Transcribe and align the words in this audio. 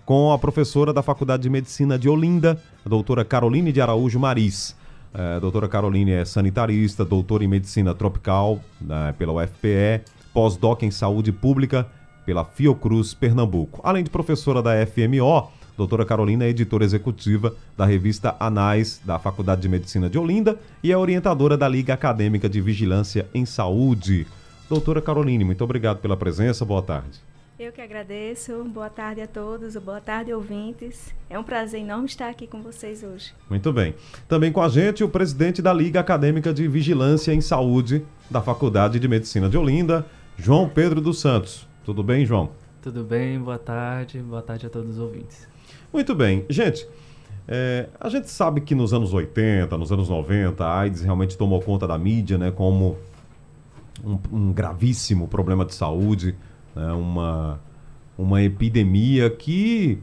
com 0.06 0.32
a 0.32 0.40
professora 0.40 0.92
da 0.92 1.04
Faculdade 1.04 1.44
de 1.44 1.50
Medicina 1.50 1.98
de 1.98 2.10
Olinda, 2.10 2.62
a 2.86 2.90
doutora 2.90 3.24
Caroline 3.24 3.72
de 3.72 3.82
Araújo 3.82 4.20
Maris. 4.20 4.76
É, 5.14 5.40
doutora 5.40 5.68
Caroline 5.68 6.12
é 6.12 6.26
sanitarista, 6.26 7.04
doutora 7.04 7.44
em 7.44 7.48
medicina 7.48 7.96
tropical 7.96 8.60
né, 8.80 9.14
pela 9.18 9.34
UFPE, 9.34 10.02
pós-doc 10.34 10.84
em 10.84 10.92
saúde 10.92 11.32
pública 11.32 11.88
pela 12.26 12.46
Fiocruz 12.46 13.14
Pernambuco. 13.14 13.82
Além 13.84 14.04
de 14.04 14.10
professora 14.10 14.62
da 14.62 14.72
FMO, 14.86 15.52
doutora 15.80 16.06
Carolina 16.06 16.44
é 16.44 16.50
editora 16.50 16.84
executiva 16.84 17.56
da 17.78 17.86
revista 17.86 18.36
Anais 18.38 19.02
da 19.06 19.18
Faculdade 19.18 19.62
de 19.62 19.70
Medicina 19.70 20.10
de 20.10 20.18
Olinda 20.18 20.60
e 20.84 20.92
é 20.92 20.98
orientadora 20.98 21.56
da 21.56 21.70
Liga 21.70 21.94
Acadêmica 21.94 22.50
de 22.50 22.60
Vigilância 22.60 23.30
em 23.34 23.46
Saúde. 23.46 24.28
Doutora 24.68 25.02
Caroline, 25.02 25.46
muito 25.46 25.64
obrigado 25.64 26.00
pela 26.00 26.18
presença, 26.18 26.66
boa 26.66 26.82
tarde. 26.82 27.22
Eu 27.58 27.72
que 27.72 27.80
agradeço. 27.80 28.62
Boa 28.66 28.90
tarde 28.90 29.22
a 29.22 29.28
todos, 29.28 29.78
boa 29.78 30.02
tarde, 30.02 30.34
ouvintes. 30.34 31.14
É 31.30 31.40
um 31.40 31.44
prazer 31.44 31.80
enorme 31.80 32.08
estar 32.08 32.30
aqui 32.30 32.46
com 32.46 32.62
vocês 32.62 33.02
hoje. 33.02 33.34
Muito 33.50 33.72
bem. 33.72 33.96
Também 34.28 34.52
com 34.52 34.62
a 34.62 34.68
gente 34.68 35.02
o 35.02 35.10
presidente 35.10 35.62
da 35.62 35.72
Liga 35.72 36.02
Acadêmica 36.02 36.54
de 36.54 36.68
Vigilância 36.68 37.34
em 37.34 37.40
Saúde 37.40 38.06
da 38.30 38.42
Faculdade 38.42 39.00
de 39.00 39.08
Medicina 39.08 39.50
de 39.50 39.58
Olinda, 39.58 40.06
João 40.38 40.68
Pedro 40.68 41.00
dos 41.00 41.22
Santos. 41.22 41.66
Tudo 41.86 42.04
bem, 42.04 42.26
João? 42.26 42.52
Tudo 42.82 43.04
bem, 43.04 43.40
boa 43.40 43.58
tarde, 43.58 44.20
boa 44.20 44.42
tarde 44.42 44.66
a 44.66 44.70
todos 44.70 44.92
os 44.92 45.00
ouvintes. 45.00 45.48
Muito 45.92 46.14
bem. 46.14 46.46
Gente, 46.50 46.88
é, 47.48 47.90
a 48.00 48.10
gente 48.10 48.30
sabe 48.30 48.62
que 48.62 48.76
nos 48.76 48.94
anos 48.94 49.14
80, 49.14 49.78
nos 49.78 49.92
anos 49.92 50.08
90, 50.08 50.64
a 50.64 50.80
AIDS 50.80 51.02
realmente 51.02 51.38
tomou 51.38 51.60
conta 51.62 51.88
da 51.88 51.98
mídia, 51.98 52.38
né, 52.38 52.52
como 52.52 52.96
um, 54.04 54.20
um 54.32 54.54
gravíssimo 54.54 55.28
problema 55.28 55.66
de 55.66 55.74
saúde 55.74 56.36
né, 56.76 56.92
uma, 56.94 57.60
uma 58.18 58.42
epidemia 58.42 59.30
que 59.30 60.00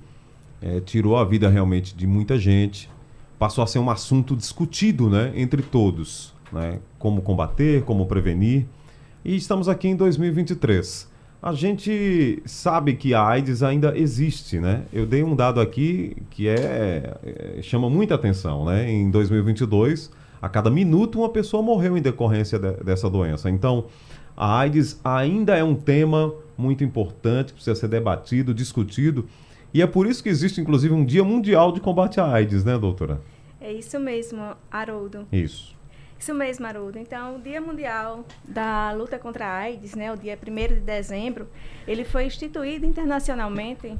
é, 0.60 0.80
tirou 0.80 1.16
a 1.16 1.24
vida 1.24 1.48
realmente 1.48 1.94
de 1.94 2.06
muita 2.06 2.38
gente, 2.38 2.90
passou 3.38 3.62
a 3.62 3.66
ser 3.66 3.78
um 3.78 3.90
assunto 3.90 4.36
discutido 4.36 5.08
né, 5.08 5.32
entre 5.36 5.62
todos, 5.62 6.34
né, 6.52 6.80
como 6.98 7.22
combater, 7.22 7.84
como 7.84 8.06
prevenir. 8.06 8.66
E 9.24 9.36
estamos 9.36 9.68
aqui 9.68 9.88
em 9.88 9.96
2023. 9.96 11.10
A 11.46 11.52
gente 11.52 12.42
sabe 12.44 12.94
que 12.96 13.14
a 13.14 13.24
AIDS 13.24 13.62
ainda 13.62 13.96
existe, 13.96 14.58
né? 14.58 14.82
Eu 14.92 15.06
dei 15.06 15.22
um 15.22 15.36
dado 15.36 15.60
aqui 15.60 16.16
que 16.28 16.48
é, 16.48 17.16
é 17.24 17.62
chama 17.62 17.88
muita 17.88 18.16
atenção, 18.16 18.64
né? 18.64 18.90
Em 18.90 19.08
2022, 19.12 20.10
a 20.42 20.48
cada 20.48 20.68
minuto 20.68 21.20
uma 21.20 21.28
pessoa 21.28 21.62
morreu 21.62 21.96
em 21.96 22.02
decorrência 22.02 22.58
de, 22.58 22.72
dessa 22.82 23.08
doença. 23.08 23.48
Então, 23.48 23.84
a 24.36 24.58
AIDS 24.58 25.00
ainda 25.04 25.54
é 25.54 25.62
um 25.62 25.76
tema 25.76 26.34
muito 26.58 26.82
importante, 26.82 27.52
precisa 27.52 27.76
ser 27.76 27.86
debatido, 27.86 28.52
discutido. 28.52 29.24
E 29.72 29.80
é 29.80 29.86
por 29.86 30.08
isso 30.08 30.24
que 30.24 30.28
existe, 30.28 30.60
inclusive, 30.60 30.92
um 30.92 31.04
Dia 31.04 31.22
Mundial 31.22 31.70
de 31.70 31.78
Combate 31.78 32.18
à 32.18 32.26
AIDS, 32.26 32.64
né, 32.64 32.76
doutora? 32.76 33.20
É 33.60 33.72
isso 33.72 34.00
mesmo, 34.00 34.42
Haroldo. 34.68 35.28
Isso. 35.30 35.75
Isso 36.18 36.34
mesmo, 36.34 36.66
Haroldo. 36.66 36.98
Então, 36.98 37.36
o 37.36 37.38
Dia 37.40 37.60
Mundial 37.60 38.24
da 38.44 38.90
Luta 38.92 39.18
contra 39.18 39.46
a 39.46 39.56
AIDS, 39.58 39.94
né, 39.94 40.12
o 40.12 40.16
dia 40.16 40.36
1 40.36 40.74
de 40.74 40.80
dezembro, 40.80 41.48
ele 41.86 42.04
foi 42.04 42.24
instituído 42.24 42.86
internacionalmente 42.86 43.96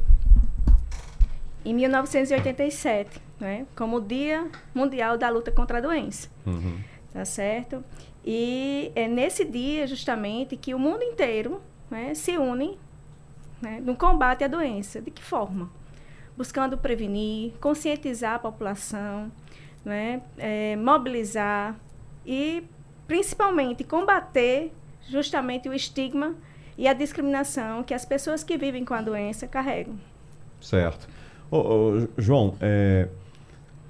em 1.65 1.75
1987, 1.75 3.21
né, 3.39 3.67
como 3.77 4.01
Dia 4.01 4.49
Mundial 4.75 5.19
da 5.19 5.29
Luta 5.29 5.51
contra 5.51 5.79
a 5.79 5.81
Doença. 5.81 6.29
Uhum. 6.47 6.79
Tá 7.13 7.25
certo? 7.25 7.85
E 8.25 8.91
é 8.95 9.07
nesse 9.07 9.45
dia, 9.45 9.87
justamente, 9.87 10.57
que 10.57 10.75
o 10.75 10.79
mundo 10.79 11.03
inteiro 11.03 11.61
né, 11.91 12.15
se 12.15 12.37
unem 12.37 12.79
né, 13.61 13.81
no 13.81 13.97
combate 13.97 14.45
à 14.45 14.49
doença. 14.49 15.01
De 15.01 15.11
que 15.11 15.23
forma? 15.23 15.71
Buscando 16.37 16.77
prevenir, 16.77 17.53
conscientizar 17.61 18.35
a 18.35 18.39
população, 18.39 19.31
né, 19.85 20.23
é, 20.37 20.77
mobilizar 20.77 21.77
e, 22.27 22.65
principalmente, 23.07 23.85
combater 23.85 24.73
justamente 25.09 25.69
o 25.69 25.73
estigma 25.73 26.35
e 26.77 26.89
a 26.89 26.93
discriminação 26.93 27.83
que 27.83 27.95
as 27.95 28.05
pessoas 28.05 28.43
que 28.43 28.59
vivem 28.59 28.85
com 28.85 28.95
a 28.95 29.01
doença 29.01 29.47
carregam. 29.47 29.95
Certo. 30.61 31.09
Ô, 31.51 31.59
ô, 31.59 32.09
João, 32.19 32.55
é, 32.61 33.09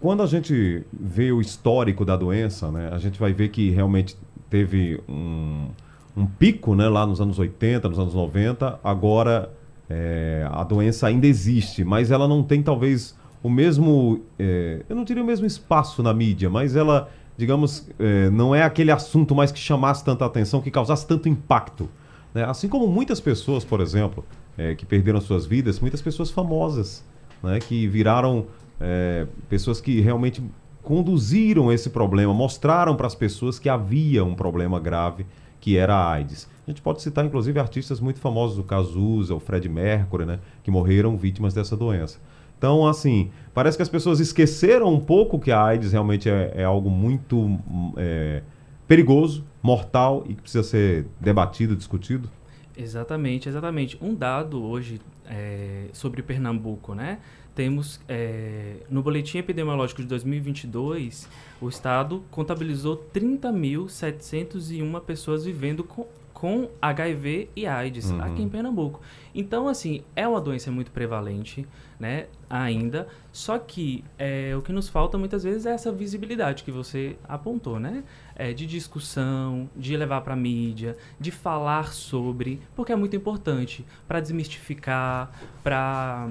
quando 0.01 0.23
a 0.23 0.27
gente 0.27 0.85
vê 0.93 1.33
o 1.33 1.41
histórico 1.41 2.05
da 2.05 2.17
doença, 2.17 2.71
né, 2.71 2.91
a 2.93 2.99
gente 2.99 3.19
vai 3.19 3.33
ver 3.33 3.49
que 3.49 3.71
realmente 3.71 4.17
teve 4.51 5.01
um, 5.09 5.69
um 6.17 6.27
pico 6.27 6.75
né, 6.75 6.89
lá 6.89 7.07
nos 7.07 7.21
anos 7.21 7.39
80, 7.39 7.89
nos 7.89 7.99
anos 7.99 8.15
90. 8.15 8.79
Agora 8.85 9.51
é, 9.89 10.47
a 10.51 10.63
doença 10.65 11.07
ainda 11.07 11.27
existe, 11.27 11.85
mas 11.85 12.11
ela 12.11 12.29
não 12.29 12.43
tem 12.43 12.63
talvez 12.63 13.17
o 13.43 13.51
mesmo. 13.51 14.21
É, 14.39 14.83
eu 14.89 14.97
não 14.97 15.05
diria 15.05 15.23
o 15.23 15.27
mesmo 15.27 15.47
espaço 15.47 16.03
na 16.03 16.13
mídia, 16.13 16.51
mas 16.51 16.77
ela, 16.77 17.11
digamos, 17.37 17.89
é, 17.99 18.31
não 18.31 18.55
é 18.55 18.63
aquele 18.63 18.91
assunto 18.91 19.35
mais 19.35 19.53
que 19.53 19.59
chamasse 19.59 20.05
tanta 20.05 20.25
atenção, 20.25 20.61
que 20.61 20.71
causasse 20.71 21.07
tanto 21.07 21.29
impacto. 21.29 21.89
Né? 22.35 22.45
Assim 22.45 22.69
como 22.69 22.87
muitas 22.87 23.21
pessoas, 23.21 23.65
por 23.65 23.81
exemplo, 23.81 24.25
é, 24.57 24.75
que 24.75 24.87
perderam 24.87 25.21
suas 25.21 25.47
vidas, 25.47 25.81
muitas 25.81 26.01
pessoas 26.01 26.31
famosas, 26.31 27.05
né, 27.43 27.59
que 27.61 27.87
viraram 27.87 28.47
é, 28.81 29.27
pessoas 29.49 29.81
que 29.81 30.01
realmente 30.01 30.43
conduziram 30.83 31.73
esse 31.73 31.91
problema, 31.91 32.33
mostraram 32.33 32.95
para 32.95 33.07
as 33.07 33.15
pessoas 33.15 33.59
que 33.59 33.69
havia 33.69 34.25
um 34.25 34.35
problema 34.35 34.79
grave 34.79 35.27
que 35.61 35.77
era 35.77 35.97
a 35.97 36.13
AIDS. 36.13 36.49
A 36.67 36.71
gente 36.71 36.81
pode 36.81 37.03
citar, 37.03 37.25
inclusive, 37.25 37.59
artistas 37.59 38.01
muito 38.01 38.21
famosos, 38.21 38.59
o 38.59 38.63
Cazuza, 38.63 39.35
o 39.35 39.41
Fred 39.41 39.69
Mercury, 39.69 40.25
né, 40.25 40.39
que 40.63 40.71
morreram 40.71 41.17
vítimas 41.17 41.53
dessa 41.53 41.77
doença. 41.77 42.19
Então, 42.59 42.87
assim, 42.87 43.31
parece 43.53 43.77
que 43.77 43.83
as 43.83 43.89
pessoas 43.89 44.21
esqueceram 44.21 44.93
um 44.93 45.00
pouco 45.00 45.39
que 45.39 45.53
a 45.53 45.62
AIDS 45.62 45.93
realmente 45.93 46.28
é, 46.28 46.53
é 46.56 46.65
algo 46.65 46.91
muito 46.91 47.59
é, 47.97 48.43
perigoso, 48.89 49.44
mortal 49.62 50.25
e 50.27 50.34
que 50.34 50.43
precisa 50.43 50.65
ser 50.65 51.06
debatido, 51.21 51.77
discutido. 51.77 52.31
Exatamente, 52.77 53.49
exatamente. 53.49 53.99
Um 54.00 54.15
dado 54.15 54.62
hoje 54.62 55.00
é, 55.27 55.87
sobre 55.93 56.22
Pernambuco, 56.22 56.94
né? 56.94 57.19
temos 57.56 57.99
é, 58.06 58.77
no 58.91 59.03
boletim 59.03 59.38
epidemiológico 59.38 60.03
de 60.03 60.09
2022, 60.09 61.27
o 61.59 61.71
estado 61.71 62.23
contabilizou 62.31 62.99
30.701 63.15 65.00
pessoas 65.00 65.47
vivendo 65.47 65.83
com, 65.83 66.06
com 66.37 66.69
HIV 66.83 67.49
e 67.57 67.67
AIDS 67.67 68.11
uhum. 68.11 68.21
aqui 68.21 68.43
em 68.43 68.49
Pernambuco. 68.51 69.01
Então, 69.35 69.69
assim, 69.69 70.03
é 70.15 70.29
uma 70.29 70.39
doença 70.39 70.71
muito 70.71 70.91
prevalente, 70.91 71.67
né, 71.99 72.27
ainda, 72.49 73.09
só 73.33 73.59
que 73.59 74.05
é, 74.19 74.55
o 74.55 74.61
que 74.61 74.71
nos 74.71 74.87
falta 74.87 75.17
muitas 75.17 75.44
vezes 75.44 75.65
é 75.65 75.71
essa 75.71 75.91
visibilidade 75.91 76.62
que 76.62 76.71
você 76.71 77.17
apontou, 77.27 77.81
né, 77.81 78.05
é, 78.35 78.53
de 78.53 78.67
discussão, 78.67 79.71
de 79.75 79.97
levar 79.97 80.21
para 80.21 80.35
a 80.35 80.37
mídia, 80.37 80.99
de 81.19 81.31
falar 81.31 81.94
sobre, 81.94 82.61
porque 82.75 82.93
é 82.93 82.97
muito 82.97 83.17
importante 83.17 83.82
para 84.06 84.21
desmistificar, 84.21 85.31
para 85.65 86.29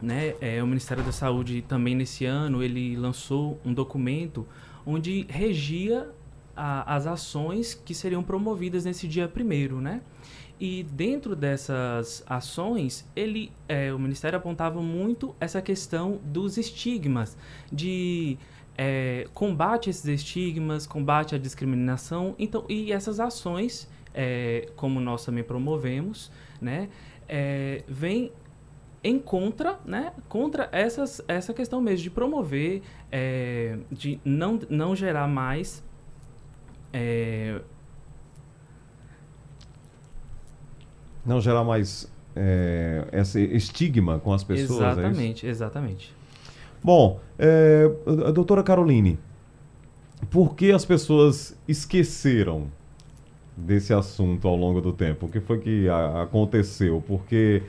né, 0.00 0.36
é, 0.40 0.62
o 0.62 0.66
Ministério 0.66 1.04
da 1.04 1.12
Saúde 1.12 1.60
também 1.60 1.94
nesse 1.94 2.24
ano 2.24 2.62
ele 2.62 2.96
lançou 2.96 3.60
um 3.62 3.74
documento 3.74 4.46
onde 4.86 5.26
regia 5.28 6.08
a, 6.56 6.94
as 6.94 7.06
ações 7.06 7.74
que 7.74 7.94
seriam 7.94 8.22
promovidas 8.22 8.84
nesse 8.84 9.06
dia 9.08 9.28
primeiro, 9.28 9.80
né? 9.80 10.00
E 10.60 10.84
dentro 10.84 11.34
dessas 11.34 12.22
ações, 12.26 13.08
ele, 13.14 13.50
é, 13.68 13.92
o 13.92 13.98
Ministério 13.98 14.38
apontava 14.38 14.80
muito 14.80 15.34
essa 15.40 15.60
questão 15.60 16.20
dos 16.24 16.56
estigmas, 16.56 17.36
de 17.72 18.38
é, 18.78 19.26
combate 19.34 19.88
a 19.88 19.90
esses 19.90 20.06
estigmas, 20.06 20.86
combate 20.86 21.34
à 21.34 21.38
discriminação. 21.38 22.36
Então, 22.38 22.64
e 22.68 22.92
essas 22.92 23.18
ações, 23.18 23.88
é, 24.14 24.70
como 24.76 25.00
nós 25.00 25.24
também 25.24 25.42
promovemos, 25.42 26.30
né, 26.60 26.88
é, 27.28 27.82
vem 27.88 28.30
em 29.02 29.18
contra, 29.18 29.78
né, 29.84 30.12
contra 30.28 30.68
essas, 30.72 31.20
essa 31.28 31.52
questão 31.52 31.80
mesmo 31.80 32.04
de 32.04 32.10
promover, 32.10 32.80
é, 33.12 33.78
de 33.90 34.18
não, 34.24 34.58
não 34.70 34.96
gerar 34.96 35.28
mais 35.28 35.84
é, 36.94 37.60
não 41.26 41.40
gerar 41.40 41.64
mais 41.64 42.08
é, 42.36 43.06
esse 43.12 43.40
estigma 43.40 44.20
com 44.20 44.32
as 44.32 44.44
pessoas. 44.44 44.80
É 44.80 45.00
exatamente, 45.00 45.46
é 45.46 45.50
exatamente. 45.50 46.14
Bom, 46.82 47.18
é, 47.38 47.90
a 48.26 48.30
doutora 48.30 48.62
Caroline, 48.62 49.18
por 50.30 50.54
que 50.54 50.70
as 50.70 50.84
pessoas 50.84 51.58
esqueceram 51.66 52.68
desse 53.56 53.92
assunto 53.92 54.46
ao 54.46 54.56
longo 54.56 54.80
do 54.80 54.92
tempo? 54.92 55.26
O 55.26 55.28
que 55.28 55.40
foi 55.40 55.58
que 55.58 55.88
a, 55.88 56.22
aconteceu? 56.22 57.02
Porque 57.06 57.62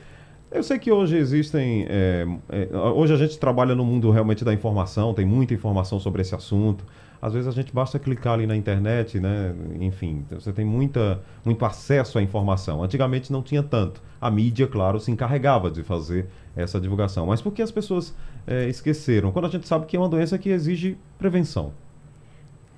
eu 0.50 0.62
sei 0.62 0.78
que 0.78 0.92
hoje 0.92 1.16
existem. 1.16 1.86
É, 1.88 2.26
é, 2.50 2.76
hoje 2.76 3.12
a 3.12 3.16
gente 3.16 3.38
trabalha 3.38 3.74
no 3.74 3.84
mundo 3.84 4.10
realmente 4.10 4.44
da 4.44 4.52
informação, 4.52 5.12
tem 5.14 5.24
muita 5.24 5.54
informação 5.54 5.98
sobre 5.98 6.22
esse 6.22 6.34
assunto. 6.34 6.84
Às 7.26 7.32
vezes 7.32 7.48
a 7.48 7.50
gente 7.50 7.74
basta 7.74 7.98
clicar 7.98 8.34
ali 8.34 8.46
na 8.46 8.54
internet, 8.54 9.18
né? 9.18 9.52
Enfim, 9.80 10.24
você 10.30 10.52
tem 10.52 10.64
muita, 10.64 11.20
muito 11.44 11.64
acesso 11.64 12.20
à 12.20 12.22
informação. 12.22 12.84
Antigamente 12.84 13.32
não 13.32 13.42
tinha 13.42 13.64
tanto. 13.64 14.00
A 14.20 14.30
mídia, 14.30 14.68
claro, 14.68 15.00
se 15.00 15.10
encarregava 15.10 15.68
de 15.68 15.82
fazer 15.82 16.28
essa 16.54 16.80
divulgação. 16.80 17.26
Mas 17.26 17.42
por 17.42 17.52
que 17.52 17.62
as 17.62 17.72
pessoas 17.72 18.14
é, 18.46 18.68
esqueceram? 18.68 19.32
Quando 19.32 19.46
a 19.46 19.48
gente 19.48 19.66
sabe 19.66 19.86
que 19.86 19.96
é 19.96 19.98
uma 19.98 20.08
doença 20.08 20.38
que 20.38 20.50
exige 20.50 20.96
prevenção. 21.18 21.72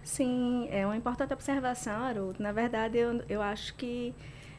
Sim, 0.02 0.66
é 0.70 0.86
uma 0.86 0.96
importante 0.96 1.34
observação, 1.34 2.02
Haroldo. 2.02 2.42
Na 2.42 2.50
verdade, 2.50 2.96
eu, 2.96 3.20
eu 3.28 3.42
acho 3.42 3.74
que 3.74 4.14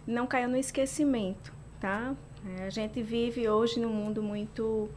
não 0.05 0.27
caiu 0.27 0.49
no 0.49 0.57
esquecimento, 0.57 1.51
tá? 1.79 2.13
É, 2.59 2.67
a 2.67 2.69
gente 2.69 3.01
vive 3.01 3.49
hoje 3.49 3.79
num 3.79 3.91
mundo 3.91 4.21
muito 4.21 4.87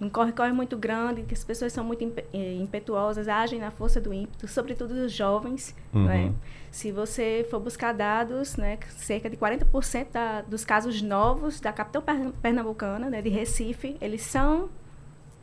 um 0.00 0.08
corre-corre 0.08 0.52
muito 0.52 0.76
grande, 0.76 1.22
que 1.22 1.34
as 1.34 1.44
pessoas 1.44 1.72
são 1.72 1.84
muito 1.84 2.02
eh, 2.32 2.54
impetuosas, 2.54 3.28
agem 3.28 3.60
na 3.60 3.70
força 3.70 4.00
do 4.00 4.12
ímpeto, 4.12 4.48
sobretudo 4.48 4.92
os 4.92 5.12
jovens. 5.12 5.74
Uhum. 5.92 6.04
Né? 6.04 6.32
Se 6.70 6.90
você 6.90 7.46
for 7.48 7.60
buscar 7.60 7.92
dados, 7.92 8.56
né, 8.56 8.78
cerca 8.96 9.30
de 9.30 9.36
40% 9.36 10.10
da, 10.10 10.42
dos 10.42 10.64
casos 10.64 11.00
novos 11.00 11.60
da 11.60 11.72
capital 11.72 12.02
pernambucana, 12.42 13.08
né, 13.08 13.22
de 13.22 13.28
Recife, 13.28 13.96
eles 14.00 14.22
são, 14.22 14.68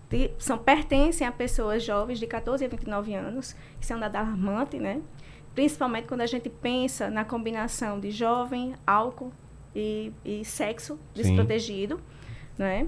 de, 0.09 0.31
são 0.37 0.57
pertencem 0.57 1.25
a 1.25 1.31
pessoas 1.31 1.83
jovens 1.83 2.19
de 2.19 2.27
14 2.27 2.65
a 2.65 2.67
29 2.67 3.13
anos. 3.13 3.55
Isso 3.79 3.93
é 3.93 3.95
um 3.95 3.99
dado 3.99 4.17
alarmante, 4.17 4.77
né? 4.77 5.01
principalmente 5.53 6.07
quando 6.07 6.21
a 6.21 6.25
gente 6.25 6.49
pensa 6.49 7.09
na 7.09 7.25
combinação 7.25 7.99
de 7.99 8.11
jovem, 8.11 8.73
álcool 8.85 9.31
e, 9.75 10.11
e 10.23 10.45
sexo 10.45 10.99
desprotegido. 11.13 11.99
Né? 12.57 12.87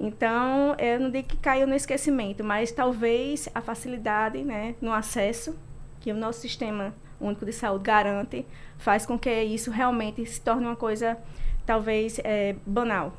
Então, 0.00 0.76
eu 0.78 1.00
não 1.00 1.10
digo 1.10 1.28
que 1.28 1.36
caiu 1.36 1.66
no 1.66 1.74
esquecimento, 1.74 2.44
mas 2.44 2.70
talvez 2.70 3.48
a 3.54 3.60
facilidade 3.60 4.44
né, 4.44 4.76
no 4.80 4.92
acesso 4.92 5.58
que 6.00 6.12
o 6.12 6.14
nosso 6.14 6.40
sistema 6.40 6.94
único 7.20 7.44
de 7.44 7.52
saúde 7.52 7.82
garante 7.82 8.46
faz 8.78 9.04
com 9.04 9.18
que 9.18 9.42
isso 9.42 9.70
realmente 9.70 10.24
se 10.24 10.40
torne 10.40 10.66
uma 10.66 10.76
coisa 10.76 11.18
talvez 11.66 12.20
é, 12.22 12.54
banal. 12.64 13.12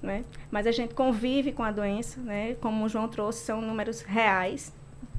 Né? 0.00 0.24
Mas 0.50 0.66
a 0.66 0.72
gente 0.72 0.94
convive 0.94 1.52
com 1.52 1.62
a 1.62 1.72
doença, 1.72 2.20
né? 2.20 2.54
como 2.54 2.84
o 2.84 2.88
João 2.88 3.08
trouxe, 3.08 3.44
são 3.44 3.60
números 3.60 4.02
reais, 4.02 4.72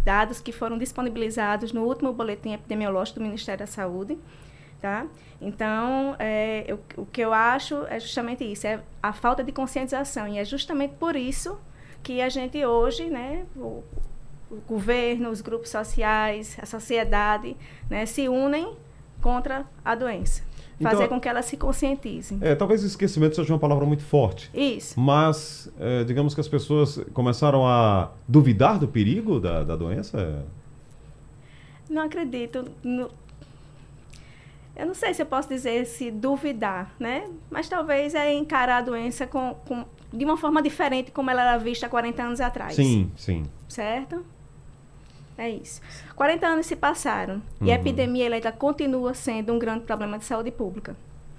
dados 0.04 0.40
que 0.40 0.52
foram 0.52 0.78
disponibilizados 0.78 1.74
no 1.74 1.84
último 1.84 2.12
boletim 2.14 2.54
epidemiológico 2.54 3.20
do 3.20 3.26
Ministério 3.26 3.60
da 3.60 3.68
Saúde. 3.68 4.18
Tá? 4.82 5.06
Então, 5.40 6.16
é, 6.18 6.66
eu, 6.68 6.80
o 6.98 7.06
que 7.06 7.22
eu 7.22 7.32
acho 7.32 7.86
é 7.86 8.00
justamente 8.00 8.44
isso, 8.44 8.66
é 8.66 8.82
a 9.02 9.14
falta 9.14 9.44
de 9.44 9.52
conscientização. 9.52 10.28
E 10.28 10.40
é 10.40 10.44
justamente 10.44 10.96
por 10.96 11.16
isso 11.16 11.56
que 12.02 12.20
a 12.20 12.30
gente 12.30 12.66
hoje, 12.66 13.08
né, 13.08 13.46
o, 13.56 13.84
o 14.50 14.56
governo, 14.68 15.30
os 15.30 15.40
grupos 15.40 15.70
sociais, 15.70 16.58
a 16.60 16.66
sociedade, 16.66 17.56
né, 17.92 18.08
se 18.08 18.28
unem 18.28 18.76
contra 19.22 19.68
a 19.86 19.94
doença. 19.94 20.42
Então, 20.80 20.94
fazer 20.94 21.08
com 21.08 21.22
que 21.22 21.30
ela 21.30 21.44
se 21.44 21.56
conscientize. 21.58 22.36
É, 22.42 22.56
talvez 22.56 22.82
esquecimento 22.82 23.36
seja 23.36 23.54
uma 23.54 23.60
palavra 23.60 23.86
muito 23.86 24.04
forte. 24.04 24.50
Isso. 24.52 25.00
Mas, 25.00 25.72
é, 25.80 26.04
digamos 26.04 26.34
que 26.34 26.42
as 26.42 26.48
pessoas 26.48 27.00
começaram 27.14 27.68
a 27.68 28.10
duvidar 28.28 28.80
do 28.80 28.88
perigo 28.88 29.40
da, 29.40 29.64
da 29.64 29.76
doença? 29.76 30.44
Não 31.88 32.04
acredito. 32.04 32.66
No, 32.82 33.12
eu 34.76 34.86
não 34.86 34.94
sei 34.94 35.14
se 35.14 35.22
eu 35.22 35.26
posso 35.26 35.50
dizer 35.50 35.86
se 35.86 36.10
duvidar, 36.10 36.94
né? 37.00 37.28
Mas 37.50 37.68
talvez 37.68 38.16
é 38.16 38.34
encarar 38.34 38.78
a 38.78 38.82
doença 38.82 39.28
com, 39.28 39.56
com, 39.68 39.86
de 40.12 40.24
uma 40.24 40.38
forma 40.38 40.62
diferente 40.62 41.12
como 41.12 41.30
ela 41.30 41.42
era 41.42 41.58
vista 41.58 41.86
há 41.86 41.90
40 41.90 42.24
anos 42.24 42.42
atrás. 42.42 42.76
Sim, 42.76 43.12
sim. 43.16 43.44
Certo? 43.68 44.26
É 45.38 45.50
isso. 45.50 45.82
40 46.16 46.48
anos 46.48 46.66
se 46.66 46.76
passaram 46.76 47.36
uhum. 47.36 47.68
e 47.68 47.72
a 47.72 47.76
uhum. 47.76 47.82
epidemia 47.82 48.34
ainda 48.34 48.52
continua 48.52 49.14
sendo 49.14 49.54
um 49.54 49.60
grande 49.60 49.86
problema 49.86 50.18
de 50.18 50.26
saúde 50.26 50.52
pública. 50.52 50.96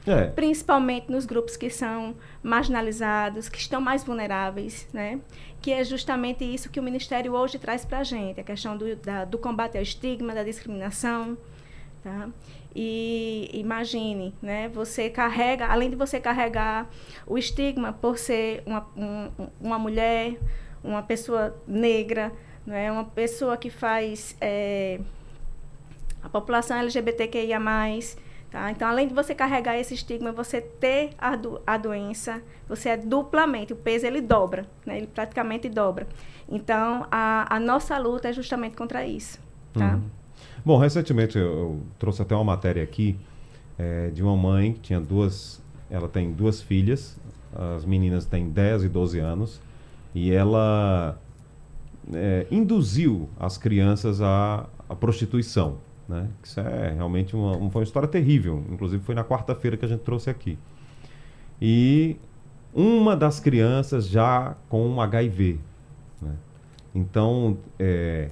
É. 0.06 0.26
Principalmente 0.26 1.10
nos 1.10 1.24
grupos 1.24 1.56
que 1.56 1.70
são 1.70 2.14
marginalizados, 2.42 3.48
que 3.48 3.58
estão 3.58 3.80
mais 3.80 4.02
vulneráveis, 4.02 4.88
né? 4.92 5.20
Que 5.60 5.72
é 5.72 5.84
justamente 5.84 6.44
isso 6.44 6.68
que 6.68 6.80
o 6.80 6.82
Ministério 6.82 7.34
hoje 7.34 7.58
traz 7.58 7.84
para 7.84 7.98
a 7.98 8.04
gente, 8.04 8.40
a 8.40 8.42
questão 8.42 8.76
do, 8.76 8.96
da, 8.96 9.24
do 9.24 9.38
combate 9.38 9.76
ao 9.76 9.82
estigma, 9.82 10.34
da 10.34 10.42
discriminação, 10.42 11.38
tá? 12.02 12.28
E 12.74 13.50
imagine, 13.52 14.34
né? 14.40 14.68
Você 14.70 15.10
carrega, 15.10 15.66
além 15.66 15.90
de 15.90 15.96
você 15.96 16.18
carregar 16.18 16.88
o 17.26 17.36
estigma 17.36 17.92
por 17.92 18.16
ser 18.16 18.62
uma, 18.64 18.86
um, 18.96 19.30
uma 19.60 19.78
mulher, 19.78 20.38
uma 20.82 21.02
pessoa 21.02 21.54
negra, 21.66 22.32
né? 22.66 22.90
uma 22.90 23.04
pessoa 23.04 23.56
que 23.56 23.68
faz 23.68 24.36
é, 24.40 25.00
a 26.22 26.28
população 26.28 26.76
LGBTQIA+, 26.78 27.60
tá? 28.50 28.70
Então, 28.70 28.88
além 28.88 29.08
de 29.08 29.14
você 29.14 29.34
carregar 29.34 29.76
esse 29.76 29.94
estigma, 29.94 30.32
você 30.32 30.60
ter 30.60 31.10
a, 31.18 31.36
do, 31.36 31.60
a 31.66 31.76
doença, 31.76 32.42
você 32.68 32.90
é 32.90 32.96
duplamente, 32.96 33.72
o 33.72 33.76
peso 33.76 34.06
ele 34.06 34.20
dobra, 34.20 34.66
né? 34.86 34.96
Ele 34.98 35.06
praticamente 35.06 35.68
dobra. 35.68 36.06
Então, 36.48 37.06
a, 37.10 37.54
a 37.54 37.60
nossa 37.60 37.98
luta 37.98 38.28
é 38.28 38.32
justamente 38.32 38.76
contra 38.76 39.04
isso, 39.06 39.38
tá? 39.74 39.94
Uhum. 39.94 40.21
Bom, 40.64 40.78
recentemente 40.78 41.36
eu, 41.36 41.80
trouxe 41.98 42.22
até 42.22 42.34
uma 42.36 42.44
matéria 42.44 42.82
aqui 42.84 43.18
é, 43.76 44.10
de 44.10 44.22
uma 44.22 44.36
mãe 44.36 44.72
que 44.74 44.80
tinha 44.80 45.00
duas. 45.00 45.60
Ela 45.90 46.08
tem 46.08 46.32
duas 46.32 46.62
filhas, 46.62 47.18
as 47.52 47.84
meninas 47.84 48.24
têm 48.24 48.48
10 48.48 48.84
e 48.84 48.88
12 48.88 49.18
anos, 49.18 49.60
e 50.14 50.30
ela 50.30 51.18
é, 52.12 52.46
induziu 52.50 53.28
as 53.38 53.58
crianças 53.58 54.22
à, 54.22 54.66
à 54.88 54.94
prostituição. 54.94 55.78
Né? 56.08 56.28
Isso 56.42 56.60
é 56.60 56.92
realmente 56.94 57.34
uma, 57.34 57.56
uma, 57.56 57.70
foi 57.70 57.80
uma 57.80 57.84
história 57.84 58.08
terrível. 58.08 58.64
Inclusive 58.70 59.02
foi 59.02 59.14
na 59.14 59.24
quarta-feira 59.24 59.76
que 59.76 59.84
a 59.84 59.88
gente 59.88 60.00
trouxe 60.00 60.30
aqui. 60.30 60.56
E 61.60 62.16
uma 62.72 63.16
das 63.16 63.40
crianças 63.40 64.08
já 64.08 64.56
com 64.68 65.00
HIV. 65.00 65.58
Né? 66.20 66.32
Então, 66.94 67.58
é, 67.78 68.30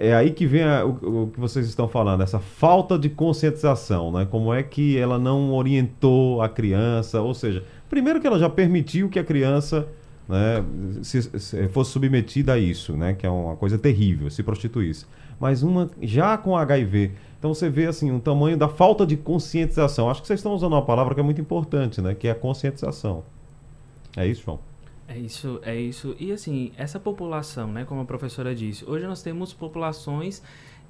é 0.00 0.14
aí 0.14 0.30
que 0.30 0.46
vem 0.46 0.62
a, 0.62 0.82
o, 0.82 1.24
o, 1.24 1.26
que 1.26 1.38
vocês 1.38 1.66
estão 1.66 1.86
falando, 1.86 2.22
essa 2.22 2.38
falta 2.38 2.98
de 2.98 3.10
conscientização, 3.10 4.10
né? 4.10 4.26
Como 4.28 4.52
é 4.52 4.62
que 4.62 4.96
ela 4.96 5.18
não 5.18 5.52
orientou 5.52 6.40
a 6.40 6.48
criança, 6.48 7.20
ou 7.20 7.34
seja, 7.34 7.62
primeiro 7.90 8.18
que 8.18 8.26
ela 8.26 8.38
já 8.38 8.48
permitiu 8.48 9.10
que 9.10 9.18
a 9.18 9.24
criança 9.24 9.86
né, 10.26 10.64
se, 11.02 11.20
se 11.38 11.68
fosse 11.68 11.90
submetida 11.90 12.54
a 12.54 12.58
isso, 12.58 12.96
né? 12.96 13.12
Que 13.12 13.26
é 13.26 13.30
uma 13.30 13.56
coisa 13.56 13.76
terrível, 13.76 14.30
se 14.30 14.42
prostituísse. 14.42 15.04
Mas 15.38 15.62
uma 15.62 15.90
já 16.00 16.38
com 16.38 16.56
HIV, 16.56 17.12
então 17.38 17.52
você 17.52 17.68
vê 17.68 17.84
assim 17.84 18.10
um 18.10 18.20
tamanho 18.20 18.56
da 18.56 18.68
falta 18.70 19.06
de 19.06 19.18
conscientização. 19.18 20.08
Acho 20.08 20.22
que 20.22 20.26
vocês 20.26 20.40
estão 20.40 20.54
usando 20.54 20.72
uma 20.72 20.84
palavra 20.84 21.14
que 21.14 21.20
é 21.20 21.24
muito 21.24 21.42
importante, 21.42 22.00
né? 22.00 22.14
Que 22.14 22.26
é 22.26 22.30
a 22.30 22.34
conscientização. 22.34 23.22
É 24.16 24.26
isso, 24.26 24.44
João? 24.44 24.69
É 25.10 25.18
isso, 25.18 25.58
é 25.64 25.74
isso. 25.74 26.14
E 26.20 26.30
assim, 26.30 26.70
essa 26.76 27.00
população, 27.00 27.72
né, 27.72 27.84
como 27.84 28.00
a 28.00 28.04
professora 28.04 28.54
disse, 28.54 28.88
hoje 28.88 29.04
nós 29.08 29.20
temos 29.20 29.52
populações 29.52 30.40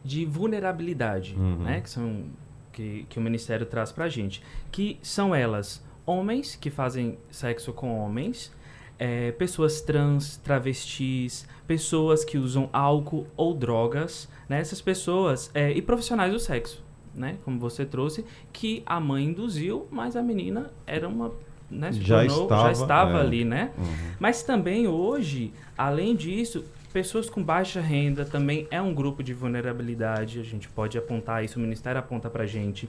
de 0.05 0.27
vulnerabilidade, 0.27 1.35
uhum. 1.35 1.57
né, 1.63 1.81
que 1.81 1.89
são 1.89 2.27
que, 2.71 3.07
que 3.09 3.19
o 3.19 3.23
Ministério 3.23 3.65
traz 3.65 3.91
pra 3.91 4.11
gente, 4.11 4.43
que 4.71 4.99
são 5.03 5.35
elas 5.35 5.83
homens 6.05 6.55
que 6.55 6.69
fazem 6.69 7.19
sexo 7.31 7.73
com 7.73 7.99
homens, 7.99 8.53
é, 8.99 9.33
pessoas 9.33 9.81
trans, 9.81 10.37
travestis, 10.37 11.49
pessoas 11.67 12.23
que 12.23 12.37
usam 12.37 12.69
álcool 12.75 13.27
ou 13.39 13.55
drogas, 13.55 14.29
né, 14.47 14.61
essas 14.61 14.83
pessoas 14.83 15.51
é, 15.55 15.73
e 15.73 15.81
profissionais 15.81 16.31
do 16.31 16.39
sexo, 16.39 16.85
né, 17.15 17.39
como 17.43 17.59
você 17.59 17.87
trouxe, 17.87 18.23
que 18.53 18.83
a 18.85 19.01
mãe 19.01 19.25
induziu, 19.25 19.89
mas 19.91 20.15
a 20.15 20.23
menina 20.23 20.71
era 20.87 21.09
uma 21.09 21.33
né, 21.71 21.93
já, 21.93 22.27
tornou, 22.27 22.43
estava, 22.43 22.63
já 22.63 22.73
estava 22.73 23.19
é. 23.19 23.21
ali, 23.21 23.45
né? 23.45 23.71
Uhum. 23.79 24.15
Mas 24.19 24.43
também 24.43 24.89
hoje, 24.89 25.53
além 25.79 26.17
disso, 26.17 26.65
pessoas 26.93 27.31
com 27.31 27.43
baixa 27.43 27.81
renda 27.81 28.25
também 28.25 28.67
é 28.71 28.83
um 28.83 28.93
grupo 28.93 29.23
de 29.23 29.33
vulnerabilidade. 29.33 30.41
A 30.41 30.43
gente 30.43 30.69
pode 30.69 30.99
apontar 30.99 31.45
isso, 31.45 31.59
o 31.59 31.63
Ministério 31.63 31.99
aponta 31.99 32.29
para 32.29 32.47
gente. 32.47 32.89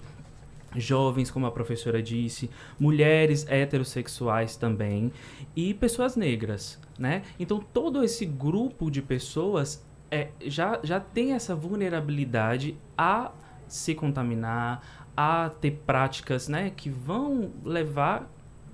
jovens, 0.75 1.29
como 1.29 1.45
a 1.45 1.51
professora 1.51 2.01
disse, 2.01 2.49
mulheres 2.79 3.45
heterossexuais 3.49 4.55
também 4.55 5.11
e 5.53 5.73
pessoas 5.73 6.15
negras, 6.15 6.79
né? 6.97 7.23
Então 7.37 7.59
todo 7.59 8.01
esse 8.03 8.25
grupo 8.25 8.89
de 8.89 9.01
pessoas 9.01 9.85
é, 10.09 10.29
já, 10.45 10.79
já 10.81 10.99
tem 10.99 11.33
essa 11.33 11.53
vulnerabilidade 11.55 12.77
a 12.97 13.31
se 13.67 13.95
contaminar, 13.95 14.81
a 15.15 15.49
ter 15.49 15.71
práticas, 15.85 16.47
né, 16.47 16.71
que 16.75 16.89
vão 16.89 17.51
levar 17.63 18.29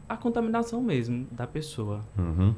à 0.08 0.16
contaminação 0.16 0.82
mesmo 0.82 1.28
da 1.32 1.48
pessoa. 1.48 2.02
Uhum. 2.18 2.54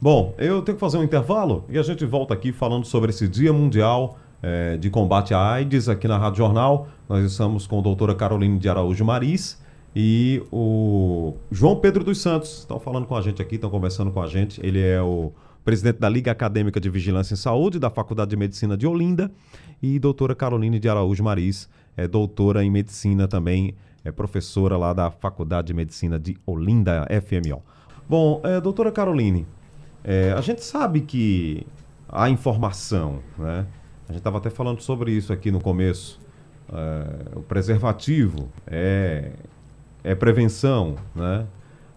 Bom, 0.00 0.34
eu 0.36 0.62
tenho 0.62 0.76
que 0.76 0.80
fazer 0.80 0.98
um 0.98 1.04
intervalo 1.04 1.64
e 1.68 1.78
a 1.78 1.82
gente 1.82 2.04
volta 2.04 2.34
aqui 2.34 2.52
falando 2.52 2.84
sobre 2.84 3.10
esse 3.10 3.28
Dia 3.28 3.52
Mundial 3.52 4.18
é, 4.42 4.76
de 4.76 4.90
Combate 4.90 5.32
à 5.32 5.52
AIDS 5.52 5.88
aqui 5.88 6.08
na 6.08 6.18
Rádio 6.18 6.38
Jornal. 6.38 6.88
Nós 7.08 7.24
estamos 7.24 7.66
com 7.66 7.78
a 7.78 7.82
doutora 7.82 8.14
Caroline 8.14 8.58
de 8.58 8.68
Araújo 8.68 9.04
Maris 9.04 9.62
e 9.94 10.42
o 10.50 11.34
João 11.50 11.76
Pedro 11.76 12.02
dos 12.02 12.20
Santos. 12.20 12.58
Estão 12.58 12.80
falando 12.80 13.06
com 13.06 13.16
a 13.16 13.20
gente 13.20 13.40
aqui, 13.40 13.54
estão 13.54 13.70
conversando 13.70 14.10
com 14.10 14.20
a 14.20 14.26
gente. 14.26 14.60
Ele 14.64 14.80
é 14.80 15.00
o 15.00 15.32
presidente 15.64 16.00
da 16.00 16.08
Liga 16.08 16.32
Acadêmica 16.32 16.80
de 16.80 16.90
Vigilância 16.90 17.34
em 17.34 17.36
Saúde 17.36 17.78
da 17.78 17.88
Faculdade 17.88 18.30
de 18.30 18.36
Medicina 18.36 18.76
de 18.76 18.86
Olinda 18.86 19.30
e 19.82 19.98
doutora 19.98 20.34
Caroline 20.34 20.78
de 20.78 20.88
Araújo 20.88 21.22
Maris, 21.22 21.68
é 21.96 22.06
doutora 22.06 22.64
em 22.64 22.70
Medicina 22.70 23.26
também, 23.26 23.74
é 24.04 24.10
professora 24.10 24.76
lá 24.76 24.92
da 24.92 25.10
Faculdade 25.10 25.68
de 25.68 25.74
Medicina 25.74 26.18
de 26.18 26.36
Olinda, 26.46 27.06
FMO. 27.22 27.62
Bom, 28.08 28.40
é, 28.44 28.60
doutora 28.60 28.90
Caroline, 28.90 29.46
é, 30.04 30.32
a 30.32 30.40
gente 30.40 30.64
sabe 30.64 31.02
que 31.02 31.66
a 32.08 32.28
informação, 32.28 33.20
né? 33.38 33.66
A 34.08 34.12
gente 34.12 34.20
estava 34.20 34.38
até 34.38 34.50
falando 34.50 34.80
sobre 34.80 35.12
isso 35.12 35.32
aqui 35.32 35.50
no 35.50 35.60
começo. 35.60 36.20
É, 36.72 37.38
o 37.38 37.42
preservativo 37.42 38.48
é, 38.66 39.32
é 40.02 40.14
prevenção, 40.14 40.96
né? 41.14 41.46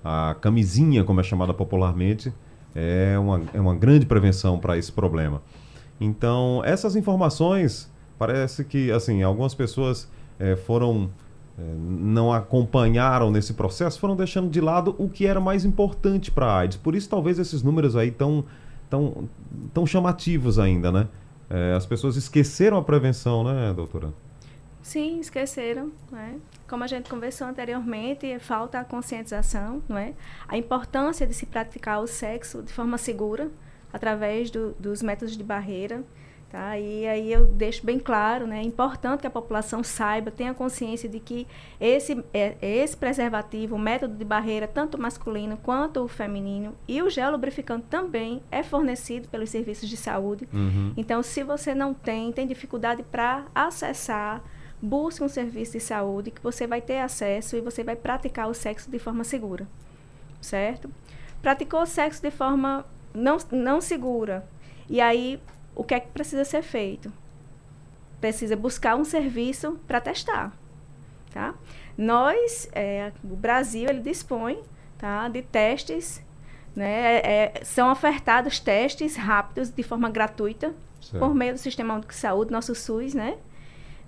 A 0.03 0.35
camisinha, 0.39 1.03
como 1.03 1.19
é 1.19 1.24
chamada 1.24 1.53
popularmente, 1.53 2.31
é 2.75 3.17
uma, 3.17 3.41
é 3.53 3.59
uma 3.59 3.74
grande 3.74 4.05
prevenção 4.05 4.59
para 4.59 4.77
esse 4.77 4.91
problema. 4.91 5.41
Então, 6.00 6.62
essas 6.63 6.95
informações, 6.95 7.91
parece 8.19 8.63
que, 8.63 8.91
assim, 8.91 9.24
algumas 9.24 9.55
pessoas 9.55 10.09
é, 10.38 10.55
foram 10.55 11.09
não 11.57 12.33
acompanharam 12.33 13.31
nesse 13.31 13.53
processo, 13.53 14.00
foram 14.00 14.15
deixando 14.15 14.50
de 14.50 14.59
lado 14.59 14.95
o 14.97 15.07
que 15.07 15.25
era 15.25 15.39
mais 15.39 15.63
importante 15.63 16.29
para 16.29 16.47
a 16.47 16.57
AIDS. 16.59 16.77
Por 16.77 16.95
isso, 16.95 17.09
talvez 17.09 17.39
esses 17.39 17.63
números 17.63 17.95
aí 17.95 18.12
tão, 18.12 18.43
tão, 18.89 19.29
tão 19.74 19.85
chamativos 19.85 20.59
ainda, 20.59 20.91
né? 20.91 21.07
É, 21.50 21.74
as 21.74 21.85
pessoas 21.85 22.15
esqueceram 22.15 22.77
a 22.77 22.83
prevenção, 22.83 23.43
né, 23.43 23.71
doutora? 23.74 24.13
Sim, 24.81 25.19
esqueceram, 25.19 25.91
né? 26.12 26.35
Como 26.67 26.83
a 26.83 26.88
gente 26.88 27.09
conversou 27.09 27.47
anteriormente, 27.47 28.38
falta 28.39 28.79
a 28.79 28.83
conscientização, 28.83 29.81
não 29.88 29.97
é? 29.97 30.13
A 30.47 30.57
importância 30.57 31.25
de 31.25 31.33
se 31.33 31.45
praticar 31.45 32.01
o 32.01 32.07
sexo 32.07 32.62
de 32.62 32.71
forma 32.74 32.97
segura, 32.97 33.50
através 33.93 34.51
do, 34.51 34.75
dos 34.79 35.01
métodos 35.01 35.38
de 35.38 35.43
barreira, 35.43 36.03
Tá? 36.50 36.80
E 36.80 37.06
aí 37.08 37.34
eu 37.34 37.48
deixo 37.48 37.86
bem 37.86 38.00
claro, 38.00 38.48
né? 38.48 38.60
É 38.60 38.64
importante 38.64 39.22
que 39.22 39.28
a 39.28 39.32
população 39.32 39.84
saiba, 39.84 40.32
tenha 40.32 40.54
consciência 40.54 41.10
de 41.10 41.20
que 41.20 41.46
esse, 41.82 42.24
é, 42.34 42.56
esse 42.62 42.96
preservativo, 42.96 43.75
o 43.75 43.80
método 43.80 44.16
de 44.16 44.24
barreira, 44.24 44.68
tanto 44.68 44.98
masculino 44.98 45.58
quanto 45.58 46.02
o 46.02 46.08
feminino, 46.08 46.74
e 46.88 47.02
o 47.02 47.10
gel 47.10 47.32
lubrificante 47.32 47.88
também 47.90 48.42
é 48.52 48.64
fornecido 48.64 49.28
pelos 49.28 49.50
serviços 49.50 49.90
de 49.90 49.98
saúde. 49.98 50.48
Uhum. 50.54 50.94
Então, 50.96 51.22
se 51.22 51.44
você 51.44 51.75
não 51.75 51.94
tem, 51.94 52.32
tem 52.32 52.48
dificuldade 52.48 53.04
para 53.04 53.46
acessar, 53.54 54.42
busque 54.82 55.24
um 55.24 55.30
serviço 55.30 55.74
de 55.74 55.80
saúde 55.80 56.32
que 56.32 56.42
você 56.42 56.68
vai 56.68 56.80
ter 56.80 57.00
acesso 57.00 57.58
e 57.58 57.62
você 57.62 57.84
vai 57.84 57.96
praticar 57.96 58.48
o 58.48 58.54
sexo 58.54 58.90
de 58.90 59.00
forma 59.00 59.24
segura. 59.24 59.68
Certo? 60.40 60.90
Praticou 61.42 61.82
o 61.82 61.86
sexo 61.86 62.22
de 62.22 62.32
forma 62.32 62.86
não, 63.14 63.38
não 63.52 63.82
segura. 63.82 64.48
E 64.90 65.02
aí 65.02 65.40
o 65.75 65.84
que 65.84 65.94
é 65.94 66.00
que 66.00 66.08
precisa 66.08 66.46
ser 66.46 66.62
feito? 66.62 67.12
Precisa 68.20 68.55
buscar 68.55 68.96
um 68.96 69.03
serviço 69.03 69.79
para 69.86 70.00
testar, 70.00 70.53
tá? 71.34 71.53
Nós, 71.98 72.70
é, 72.74 73.12
o 73.24 73.36
Brasil, 73.36 73.89
ele 73.89 74.01
dispõe 74.01 74.62
tá, 74.98 75.27
de 75.27 75.41
testes, 75.41 76.24
né? 76.75 77.17
É, 77.17 77.53
é 77.60 77.63
são 77.63 77.91
ofertados 77.91 78.60
testes 78.60 79.15
rápidos 79.15 79.70
de 79.70 79.84
forma 79.84 80.10
gratuita 80.10 80.74
certo. 81.01 81.20
por 81.20 81.36
meio 81.36 81.53
do 81.53 81.60
Sistema 81.60 81.94
Único 81.94 82.10
de 82.10 82.17
Saúde, 82.17 82.51
nosso 82.51 82.74
SUS, 82.74 83.13
né? 83.13 83.38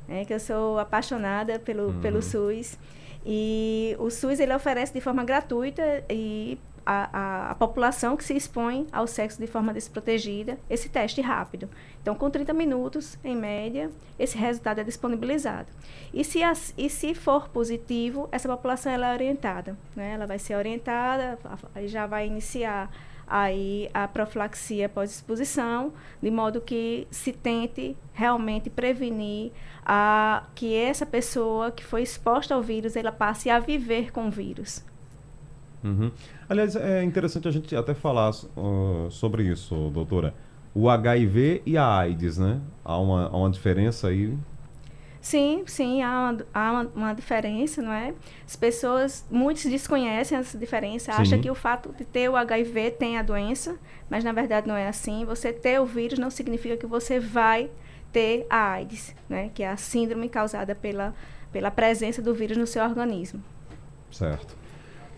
É, 0.10 0.24
que 0.24 0.34
eu 0.34 0.40
sou 0.40 0.80
apaixonada 0.80 1.60
pelo, 1.60 1.88
uhum. 1.88 2.02
pelo 2.02 2.22
SUS. 2.22 2.78
E 3.26 3.96
o 4.00 4.10
SUS 4.10 4.40
ele 4.40 4.56
oferece 4.56 4.94
de 4.94 5.02
forma 5.02 5.24
gratuita 5.24 6.06
e 6.10 6.58
a, 6.88 7.10
a, 7.12 7.52
a, 7.52 7.56
população 7.56 8.16
que 8.16 8.24
se 8.24 8.34
expõe 8.34 8.88
ao 8.94 9.06
sexo 9.06 9.42
de 9.42 9.46
forma 9.46 9.74
desprotegida 9.74 10.58
esse 10.70 10.88
teste 10.88 11.20
rápido. 11.20 11.70
Então, 12.02 12.16
com 12.16 12.30
30 12.30 12.54
minutos, 12.54 13.20
em 13.26 13.36
média, 13.36 13.92
esse 14.18 14.38
resultado 14.38 14.80
é 14.80 14.86
disponibilizado. 14.86 15.68
E 16.14 16.24
se, 16.24 16.42
as, 16.42 16.74
e 16.78 16.90
se 16.90 17.14
for 17.14 17.50
positivo, 17.50 18.30
essa 18.32 18.48
população 18.48 18.90
ela 18.90 19.10
é 19.10 19.14
orientada. 19.14 19.78
Né? 19.94 20.14
Ela 20.14 20.26
vai 20.26 20.40
ser 20.40 20.56
orientada, 20.56 21.38
já 21.88 22.08
vai 22.08 22.26
iniciar 22.26 22.90
aí 23.28 23.90
a 23.94 24.08
profilaxia 24.08 24.88
pós-exposição, 24.88 25.92
de 26.22 26.32
modo 26.32 26.62
que 26.62 27.06
se 27.12 27.34
tente 27.34 27.98
realmente 28.14 28.70
prevenir 28.70 29.52
a, 29.86 30.44
que 30.56 30.74
essa 30.74 31.06
pessoa 31.06 31.70
que 31.70 31.84
foi 31.84 32.02
exposta 32.02 32.56
ao 32.56 32.62
vírus, 32.62 32.96
ela 32.96 33.12
passe 33.12 33.50
a 33.50 33.60
viver 33.60 34.14
com 34.14 34.30
o 34.30 34.32
vírus. 34.32 34.86
Uhum. 35.84 36.12
Aliás, 36.50 36.76
é 36.76 37.04
interessante 37.04 37.48
a 37.48 37.52
gente 37.52 37.76
até 37.76 37.94
falar 37.94 38.32
uh, 38.32 39.10
sobre 39.10 39.44
isso, 39.44 39.90
doutora. 39.94 40.34
O 40.74 40.90
HIV 40.90 41.64
e 41.66 41.78
a 41.78 41.88
AIDS, 41.88 42.38
né? 42.38 42.60
Há 42.84 42.98
uma, 43.00 43.28
há 43.28 43.38
uma 43.38 43.50
diferença 43.50 44.08
aí? 44.08 44.38
Sim, 45.20 45.64
sim, 45.66 46.02
há, 46.02 46.10
uma, 46.32 46.46
há 46.54 46.72
uma, 46.72 46.92
uma, 46.96 47.14
diferença, 47.14 47.82
não 47.82 47.92
é? 47.92 48.14
As 48.46 48.56
pessoas, 48.56 49.26
muitos 49.30 49.66
desconhecem 49.66 50.38
essa 50.38 50.58
diferença, 50.58 51.12
sim. 51.12 51.22
acham 51.22 51.42
que 51.42 51.50
o 51.50 51.56
fato 51.56 51.94
de 51.98 52.06
ter 52.06 52.30
o 52.30 52.36
HIV 52.36 52.92
tem 52.92 53.18
a 53.18 53.24
doença, 53.24 53.78
mas 54.10 54.24
na 54.24 54.32
verdade 54.32 54.68
não 54.68 54.76
é 54.76 54.88
assim. 54.88 55.26
Você 55.26 55.52
ter 55.52 55.82
o 55.82 55.86
vírus 55.86 56.20
não 56.20 56.30
significa 56.30 56.78
que 56.78 56.86
você 56.86 57.20
vai 57.20 57.70
ter 58.14 58.46
a 58.50 58.72
AIDS, 58.72 59.16
né? 59.28 59.50
Que 59.54 59.64
é 59.64 59.70
a 59.70 59.78
síndrome 59.78 60.30
causada 60.30 60.74
pela, 60.74 61.14
pela 61.52 61.72
presença 61.72 62.22
do 62.22 62.34
vírus 62.34 62.56
no 62.56 62.68
seu 62.68 62.84
organismo. 62.84 63.44
Certo. 64.12 64.56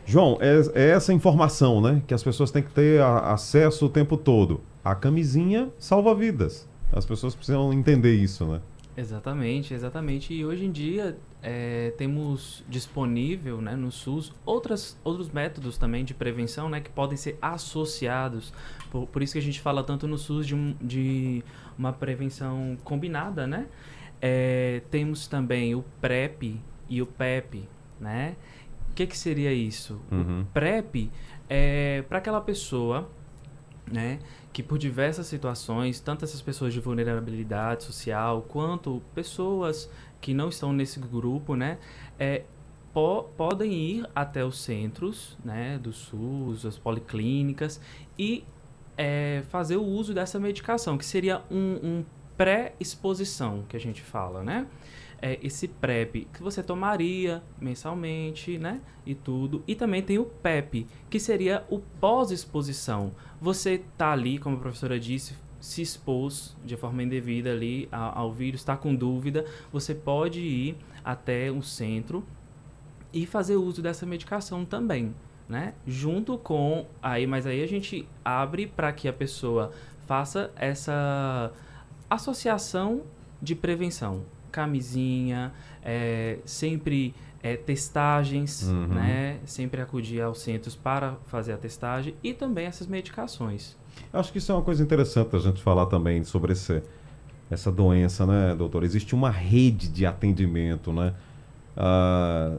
João, 0.05 0.37
é, 0.41 0.59
é, 0.73 0.89
essa 0.91 1.13
informação, 1.13 1.81
né? 1.81 2.01
Que 2.07 2.13
as 2.13 2.23
pessoas 2.23 2.51
têm 2.51 2.63
que 2.63 2.71
ter 2.71 3.01
a, 3.01 3.33
acesso 3.33 3.85
o 3.85 3.89
tempo 3.89 4.17
todo. 4.17 4.61
A 4.83 4.95
camisinha 4.95 5.69
salva 5.77 6.15
vidas. 6.15 6.67
As 6.91 7.05
pessoas 7.05 7.35
precisam 7.35 7.71
entender 7.71 8.15
isso, 8.15 8.45
né? 8.45 8.61
Exatamente, 8.97 9.73
exatamente. 9.73 10.33
E 10.33 10.43
hoje 10.43 10.65
em 10.65 10.71
dia 10.71 11.17
é, 11.41 11.93
temos 11.97 12.65
disponível 12.67 13.61
né, 13.61 13.73
no 13.73 13.91
SUS 13.91 14.33
outras, 14.45 14.99
outros 15.05 15.29
métodos 15.29 15.77
também 15.77 16.03
de 16.03 16.13
prevenção 16.13 16.67
né, 16.67 16.81
que 16.81 16.89
podem 16.89 17.15
ser 17.15 17.37
associados. 17.41 18.53
Por, 18.91 19.07
por 19.07 19.21
isso 19.21 19.33
que 19.33 19.39
a 19.39 19.41
gente 19.41 19.61
fala 19.61 19.83
tanto 19.83 20.05
no 20.05 20.17
SUS 20.17 20.45
de, 20.45 20.55
um, 20.55 20.75
de 20.81 21.43
uma 21.77 21.93
prevenção 21.93 22.77
combinada, 22.83 23.47
né? 23.47 23.67
É, 24.21 24.81
temos 24.91 25.27
também 25.27 25.75
o 25.75 25.85
PrEP 26.01 26.59
e 26.89 27.01
o 27.01 27.05
PEP, 27.05 27.69
né? 28.01 28.35
Que, 28.95 29.07
que 29.07 29.17
seria 29.17 29.53
isso? 29.53 30.01
Uhum. 30.11 30.41
O 30.41 30.45
PrEP 30.45 31.11
é 31.49 32.03
para 32.07 32.17
aquela 32.19 32.41
pessoa, 32.41 33.09
né, 33.91 34.19
que 34.53 34.61
por 34.61 34.77
diversas 34.77 35.27
situações, 35.27 35.99
tanto 35.99 36.25
essas 36.25 36.41
pessoas 36.41 36.73
de 36.73 36.79
vulnerabilidade 36.79 37.83
social, 37.83 38.43
quanto 38.47 39.01
pessoas 39.15 39.89
que 40.21 40.33
não 40.33 40.49
estão 40.49 40.71
nesse 40.71 40.99
grupo, 40.99 41.55
né, 41.55 41.77
é, 42.19 42.43
po 42.93 43.23
podem 43.37 43.71
ir 43.71 44.09
até 44.13 44.43
os 44.43 44.61
centros, 44.61 45.37
né, 45.43 45.77
do 45.77 45.91
SUS, 45.91 46.65
as 46.65 46.77
policlínicas 46.77 47.81
e 48.17 48.43
é, 48.97 49.43
fazer 49.49 49.77
o 49.77 49.83
uso 49.83 50.13
dessa 50.13 50.39
medicação, 50.39 50.97
que 50.97 51.05
seria 51.05 51.41
um, 51.49 51.79
um 51.81 52.05
pré-exposição 52.35 53.63
que 53.67 53.75
a 53.75 53.79
gente 53.79 54.01
fala, 54.01 54.43
né? 54.43 54.67
É, 55.21 55.39
esse 55.41 55.67
PrEP 55.67 56.27
que 56.33 56.41
você 56.41 56.61
tomaria 56.61 57.43
mensalmente, 57.59 58.57
né? 58.57 58.81
E 59.05 59.15
tudo. 59.15 59.63
E 59.67 59.75
também 59.75 60.01
tem 60.01 60.17
o 60.17 60.25
PEP, 60.25 60.87
que 61.09 61.19
seria 61.19 61.65
o 61.69 61.79
pós-exposição. 61.79 63.11
Você 63.41 63.81
tá 63.97 64.11
ali, 64.11 64.37
como 64.37 64.57
a 64.57 64.59
professora 64.59 64.99
disse, 64.99 65.35
se 65.59 65.81
expôs 65.81 66.55
de 66.63 66.77
forma 66.77 67.03
indevida 67.03 67.51
ali 67.51 67.87
ao, 67.91 68.31
vírus, 68.31 68.61
está 68.61 68.77
com 68.77 68.95
dúvida, 68.95 69.45
você 69.71 69.93
pode 69.93 70.39
ir 70.39 70.77
até 71.03 71.51
um 71.51 71.61
centro 71.61 72.25
e 73.11 73.25
fazer 73.25 73.55
uso 73.55 73.81
dessa 73.81 74.05
medicação 74.05 74.63
também, 74.63 75.13
né? 75.47 75.73
Junto 75.85 76.37
com 76.37 76.85
aí, 77.01 77.27
mas 77.27 77.45
aí 77.45 77.61
a 77.61 77.67
gente 77.67 78.07
abre 78.23 78.67
para 78.67 78.93
que 78.93 79.07
a 79.07 79.13
pessoa 79.13 79.71
faça 80.05 80.51
essa 80.55 81.51
associação 82.09 83.03
de 83.41 83.55
prevenção 83.55 84.23
camisinha, 84.49 85.53
é, 85.83 86.39
sempre 86.45 87.13
é, 87.41 87.55
testagens, 87.55 88.63
uhum. 88.63 88.87
né? 88.87 89.37
Sempre 89.45 89.81
acudir 89.81 90.21
aos 90.21 90.41
centros 90.41 90.75
para 90.75 91.15
fazer 91.27 91.53
a 91.53 91.57
testagem 91.57 92.15
e 92.23 92.33
também 92.33 92.65
essas 92.65 92.87
medicações. 92.87 93.77
Acho 94.11 94.31
que 94.31 94.37
isso 94.37 94.51
é 94.51 94.55
uma 94.55 94.61
coisa 94.61 94.83
interessante 94.83 95.35
a 95.35 95.39
gente 95.39 95.61
falar 95.61 95.85
também 95.85 96.23
sobre 96.23 96.53
esse, 96.53 96.81
essa 97.49 97.71
doença, 97.71 98.25
né, 98.25 98.55
doutor? 98.55 98.83
Existe 98.83 99.15
uma 99.15 99.29
rede 99.29 99.87
de 99.87 100.05
atendimento, 100.05 100.91
né? 100.91 101.13
Ah, 101.75 102.57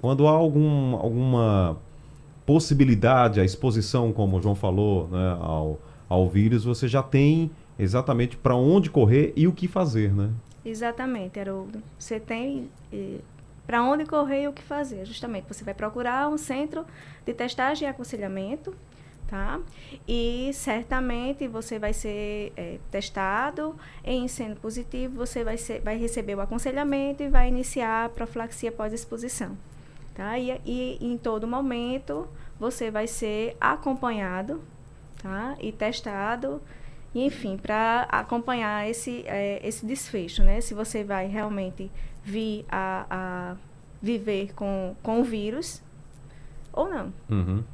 quando 0.00 0.26
há 0.26 0.30
algum, 0.30 0.96
alguma 0.96 1.78
possibilidade, 2.44 3.40
a 3.40 3.44
exposição, 3.44 4.12
como 4.12 4.38
o 4.38 4.42
João 4.42 4.54
falou, 4.54 5.08
né, 5.08 5.36
ao, 5.40 5.80
ao 6.08 6.28
vírus, 6.28 6.64
você 6.64 6.86
já 6.86 7.02
tem 7.02 7.50
exatamente 7.78 8.36
para 8.36 8.54
onde 8.54 8.88
correr 8.88 9.32
e 9.36 9.46
o 9.46 9.52
que 9.52 9.68
fazer, 9.68 10.12
né? 10.12 10.30
Exatamente, 10.66 11.38
Haroldo. 11.38 11.80
Você 11.96 12.18
tem 12.18 12.68
para 13.64 13.84
onde 13.84 14.04
correr 14.04 14.42
e 14.42 14.48
o 14.48 14.52
que 14.52 14.62
fazer. 14.62 15.06
Justamente, 15.06 15.46
você 15.46 15.62
vai 15.62 15.74
procurar 15.74 16.28
um 16.28 16.36
centro 16.36 16.84
de 17.24 17.32
testagem 17.32 17.86
e 17.86 17.90
aconselhamento, 17.90 18.74
tá? 19.28 19.60
E 20.08 20.50
certamente 20.52 21.46
você 21.46 21.78
vai 21.78 21.92
ser 21.92 22.52
é, 22.56 22.78
testado. 22.90 23.76
Em 24.04 24.26
sendo 24.26 24.56
positivo, 24.60 25.16
você 25.16 25.44
vai, 25.44 25.56
ser, 25.56 25.80
vai 25.82 25.96
receber 25.96 26.34
o 26.34 26.40
aconselhamento 26.40 27.22
e 27.22 27.28
vai 27.28 27.48
iniciar 27.48 28.06
a 28.06 28.08
profilaxia 28.08 28.72
pós-exposição, 28.72 29.56
tá? 30.14 30.36
E, 30.36 30.60
e 30.66 30.98
em 31.00 31.16
todo 31.16 31.46
momento 31.46 32.26
você 32.58 32.90
vai 32.90 33.06
ser 33.06 33.56
acompanhado, 33.60 34.60
tá? 35.22 35.56
E 35.60 35.70
testado 35.70 36.60
enfim, 37.24 37.56
para 37.56 38.02
acompanhar 38.10 38.88
esse, 38.88 39.24
é, 39.26 39.66
esse 39.66 39.86
desfecho, 39.86 40.42
né? 40.42 40.60
Se 40.60 40.74
você 40.74 41.02
vai 41.02 41.26
realmente 41.26 41.90
vir 42.22 42.64
a, 42.68 43.06
a 43.08 43.56
viver 44.02 44.52
com, 44.54 44.94
com 45.02 45.20
o 45.20 45.24
vírus 45.24 45.82
ou 46.72 46.88
não. 46.88 47.12
Uhum. 47.30 47.64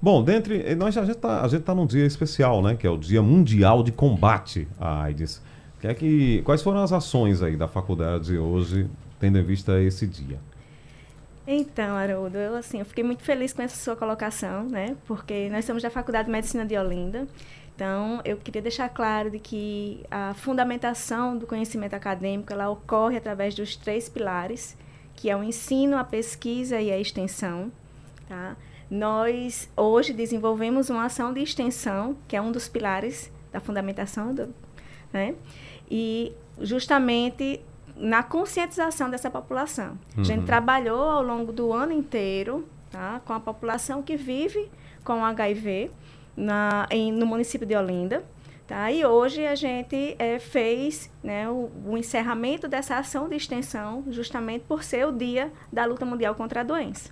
Bom, 0.00 0.22
dentre 0.22 0.62
eh, 0.64 0.74
nós 0.74 0.96
a 0.96 1.04
gente 1.04 1.16
está 1.16 1.48
tá 1.48 1.74
num 1.74 1.86
dia 1.86 2.06
especial, 2.06 2.62
né? 2.62 2.76
Que 2.76 2.86
é 2.86 2.90
o 2.90 2.98
Dia 2.98 3.22
Mundial 3.22 3.82
de 3.82 3.90
Combate 3.90 4.68
à 4.78 5.02
AIDS. 5.02 5.42
Que 5.80 5.86
é 5.88 5.94
que 5.94 6.42
quais 6.42 6.62
foram 6.62 6.82
as 6.82 6.92
ações 6.92 7.42
aí 7.42 7.56
da 7.56 7.66
faculdade 7.66 8.38
hoje, 8.38 8.88
tendo 9.18 9.38
em 9.38 9.42
vista 9.42 9.80
esse 9.80 10.06
dia? 10.06 10.38
Então, 11.46 11.94
Haroldo, 11.94 12.38
eu 12.38 12.56
assim, 12.56 12.78
eu 12.78 12.86
fiquei 12.86 13.04
muito 13.04 13.22
feliz 13.22 13.52
com 13.52 13.60
essa 13.60 13.76
sua 13.76 13.94
colocação, 13.94 14.64
né? 14.64 14.96
Porque 15.06 15.48
nós 15.50 15.64
somos 15.64 15.82
da 15.82 15.90
Faculdade 15.90 16.26
de 16.26 16.32
Medicina 16.32 16.64
de 16.64 16.76
Olinda. 16.76 17.28
Então, 17.74 18.20
eu 18.24 18.36
queria 18.36 18.62
deixar 18.62 18.88
claro 18.88 19.30
de 19.30 19.38
que 19.38 20.04
a 20.10 20.32
fundamentação 20.34 21.36
do 21.36 21.46
conhecimento 21.46 21.94
acadêmico 21.94 22.52
ela 22.52 22.70
ocorre 22.70 23.16
através 23.16 23.54
dos 23.54 23.76
três 23.76 24.08
pilares, 24.08 24.76
que 25.14 25.28
é 25.28 25.36
o 25.36 25.42
ensino, 25.42 25.98
a 25.98 26.04
pesquisa 26.04 26.80
e 26.80 26.90
a 26.90 26.98
extensão. 26.98 27.70
Tá? 28.28 28.56
Nós 28.90 29.68
hoje 29.76 30.12
desenvolvemos 30.12 30.88
uma 30.88 31.04
ação 31.04 31.32
de 31.32 31.42
extensão, 31.42 32.16
que 32.26 32.36
é 32.36 32.40
um 32.40 32.52
dos 32.52 32.68
pilares 32.68 33.30
da 33.52 33.60
fundamentação, 33.60 34.32
do, 34.32 34.54
né? 35.12 35.34
e 35.90 36.32
justamente 36.60 37.60
na 37.96 38.22
conscientização 38.22 39.10
dessa 39.10 39.30
população. 39.30 39.98
Uhum. 40.16 40.22
A 40.22 40.24
gente 40.24 40.40
uhum. 40.40 40.46
trabalhou 40.46 41.02
ao 41.02 41.22
longo 41.22 41.52
do 41.52 41.72
ano 41.72 41.92
inteiro 41.92 42.66
tá? 42.90 43.20
com 43.24 43.32
a 43.32 43.40
população 43.40 44.02
que 44.02 44.16
vive 44.16 44.70
com 45.04 45.24
HIV 45.24 45.90
na, 46.36 46.86
em, 46.90 47.12
no 47.12 47.26
município 47.26 47.66
de 47.66 47.76
Olinda. 47.76 48.24
Tá? 48.66 48.90
E 48.90 49.04
hoje 49.04 49.46
a 49.46 49.54
gente 49.54 50.16
é, 50.18 50.38
fez 50.38 51.10
né, 51.22 51.48
o, 51.50 51.70
o, 51.84 51.98
encerramento 51.98 52.66
dessa 52.66 52.96
ação 52.96 53.28
de 53.28 53.36
extensão, 53.36 54.04
justamente 54.08 54.64
por 54.66 54.82
ser 54.82 55.06
o 55.06 55.12
dia 55.12 55.52
da 55.70 55.84
luta 55.84 56.06
mundial 56.06 56.34
contra 56.34 56.60
a 56.60 56.64
doença. 56.64 57.10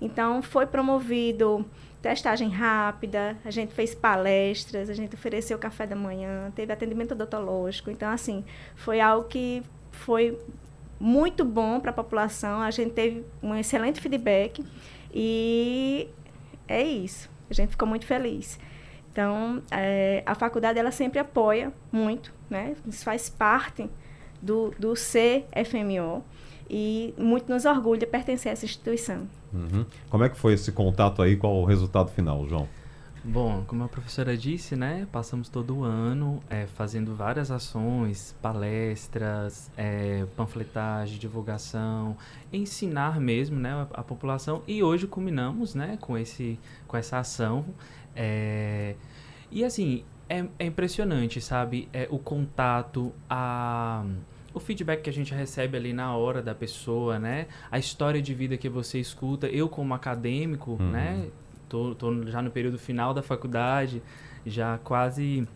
Então, 0.00 0.42
foi 0.42 0.66
promovido 0.66 1.64
testagem 2.02 2.48
rápida, 2.48 3.36
a 3.44 3.50
gente 3.52 3.72
fez 3.72 3.94
palestras, 3.94 4.90
a 4.90 4.94
gente 4.94 5.14
ofereceu 5.14 5.58
café 5.58 5.86
da 5.86 5.94
manhã, 5.94 6.50
teve 6.56 6.72
atendimento 6.72 7.12
odontológico. 7.12 7.90
Então, 7.90 8.10
assim, 8.10 8.44
foi 8.74 9.00
algo 9.00 9.28
que 9.28 9.62
foi 10.00 10.38
muito 10.98 11.44
bom 11.44 11.80
para 11.80 11.90
a 11.90 11.94
população, 11.94 12.60
a 12.60 12.70
gente 12.70 12.92
teve 12.92 13.24
um 13.42 13.54
excelente 13.54 14.00
feedback 14.00 14.64
e 15.12 16.08
é 16.68 16.82
isso. 16.82 17.30
A 17.48 17.54
gente 17.54 17.70
ficou 17.70 17.88
muito 17.88 18.06
feliz. 18.06 18.58
Então, 19.10 19.62
é, 19.70 20.22
a 20.24 20.34
faculdade 20.34 20.78
ela 20.78 20.92
sempre 20.92 21.18
apoia 21.18 21.72
muito, 21.90 22.32
né? 22.48 22.76
Isso 22.86 23.04
faz 23.04 23.28
parte 23.28 23.90
do, 24.40 24.72
do 24.78 24.94
CFMO 24.94 26.24
e 26.68 27.12
muito 27.18 27.50
nos 27.50 27.64
orgulha 27.64 28.06
pertencer 28.06 28.50
a 28.50 28.52
essa 28.52 28.64
instituição. 28.64 29.28
Uhum. 29.52 29.84
Como 30.08 30.22
é 30.22 30.28
que 30.28 30.36
foi 30.36 30.52
esse 30.52 30.70
contato 30.70 31.22
aí? 31.22 31.36
Qual 31.36 31.56
o 31.56 31.64
resultado 31.64 32.10
final, 32.10 32.46
João? 32.46 32.68
Bom, 33.22 33.64
como 33.66 33.84
a 33.84 33.88
professora 33.88 34.34
disse, 34.34 34.74
né, 34.74 35.06
passamos 35.12 35.50
todo 35.50 35.78
o 35.78 35.84
ano 35.84 36.40
é, 36.48 36.66
fazendo 36.66 37.14
várias 37.14 37.50
ações, 37.50 38.34
palestras, 38.40 39.70
é, 39.76 40.24
panfletagem, 40.36 41.18
divulgação, 41.18 42.16
ensinar 42.50 43.20
mesmo, 43.20 43.58
né, 43.58 43.72
a, 43.72 44.00
a, 44.00 44.02
população. 44.02 44.62
E 44.66 44.82
hoje 44.82 45.06
culminamos, 45.06 45.74
né, 45.74 45.98
com 46.00 46.16
esse, 46.16 46.58
com 46.88 46.96
essa 46.96 47.18
ação. 47.18 47.66
É, 48.16 48.94
e 49.50 49.64
assim 49.64 50.02
é, 50.26 50.46
é 50.58 50.66
impressionante, 50.66 51.40
sabe, 51.40 51.88
é, 51.92 52.08
o 52.10 52.18
contato, 52.18 53.12
a 53.28 54.04
o 54.52 54.58
feedback 54.58 55.02
que 55.02 55.10
a 55.10 55.12
gente 55.12 55.32
recebe 55.32 55.76
ali 55.76 55.92
na 55.92 56.16
hora 56.16 56.42
da 56.42 56.54
pessoa, 56.54 57.20
né? 57.20 57.46
A 57.70 57.78
história 57.78 58.20
de 58.20 58.34
vida 58.34 58.56
que 58.56 58.68
você 58.68 58.98
escuta, 58.98 59.46
eu 59.46 59.68
como 59.68 59.94
acadêmico, 59.94 60.72
uhum. 60.72 60.90
né? 60.90 61.28
Tô, 61.70 61.94
tô 61.94 62.26
já 62.26 62.42
no 62.42 62.50
período 62.50 62.78
final 62.78 63.14
da 63.14 63.22
faculdade, 63.22 64.02
já 64.44 64.76
quase 64.78 65.48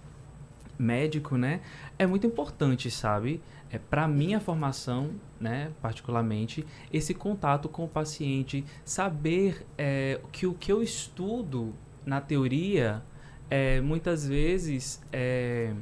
médico, 0.78 1.36
né? 1.36 1.60
É 1.98 2.06
muito 2.06 2.26
importante, 2.26 2.90
sabe? 2.90 3.42
É 3.70 3.78
para 3.78 4.06
minha 4.06 4.38
formação, 4.40 5.10
né, 5.40 5.72
particularmente, 5.82 6.64
esse 6.92 7.12
contato 7.12 7.68
com 7.68 7.84
o 7.84 7.88
paciente, 7.88 8.64
saber 8.84 9.66
é, 9.76 10.20
que 10.30 10.46
o 10.46 10.54
que 10.54 10.70
eu 10.70 10.80
estudo 10.80 11.74
na 12.06 12.20
teoria, 12.20 13.02
é, 13.50 13.80
muitas 13.80 14.26
vezes 14.26 15.02
é, 15.12 15.74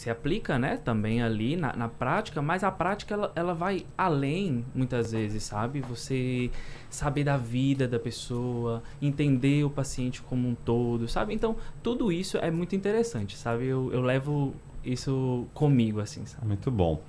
se 0.00 0.08
aplica, 0.08 0.58
né, 0.58 0.78
também 0.82 1.22
ali 1.22 1.56
na, 1.56 1.76
na 1.76 1.86
prática, 1.86 2.40
mas 2.40 2.64
a 2.64 2.70
prática 2.70 3.12
ela, 3.12 3.30
ela 3.36 3.52
vai 3.52 3.84
além, 3.98 4.64
muitas 4.74 5.12
vezes, 5.12 5.42
sabe? 5.42 5.82
Você 5.82 6.50
saber 6.88 7.22
da 7.22 7.36
vida 7.36 7.86
da 7.86 7.98
pessoa, 7.98 8.82
entender 9.02 9.62
o 9.62 9.68
paciente 9.68 10.22
como 10.22 10.48
um 10.48 10.54
todo, 10.54 11.06
sabe? 11.06 11.34
Então, 11.34 11.54
tudo 11.82 12.10
isso 12.10 12.38
é 12.38 12.50
muito 12.50 12.74
interessante, 12.74 13.36
sabe? 13.36 13.66
Eu, 13.66 13.92
eu 13.92 14.00
levo 14.00 14.54
isso 14.82 15.46
comigo, 15.52 16.00
assim, 16.00 16.24
sabe? 16.24 16.46
Muito 16.46 16.70
bom. 16.70 17.02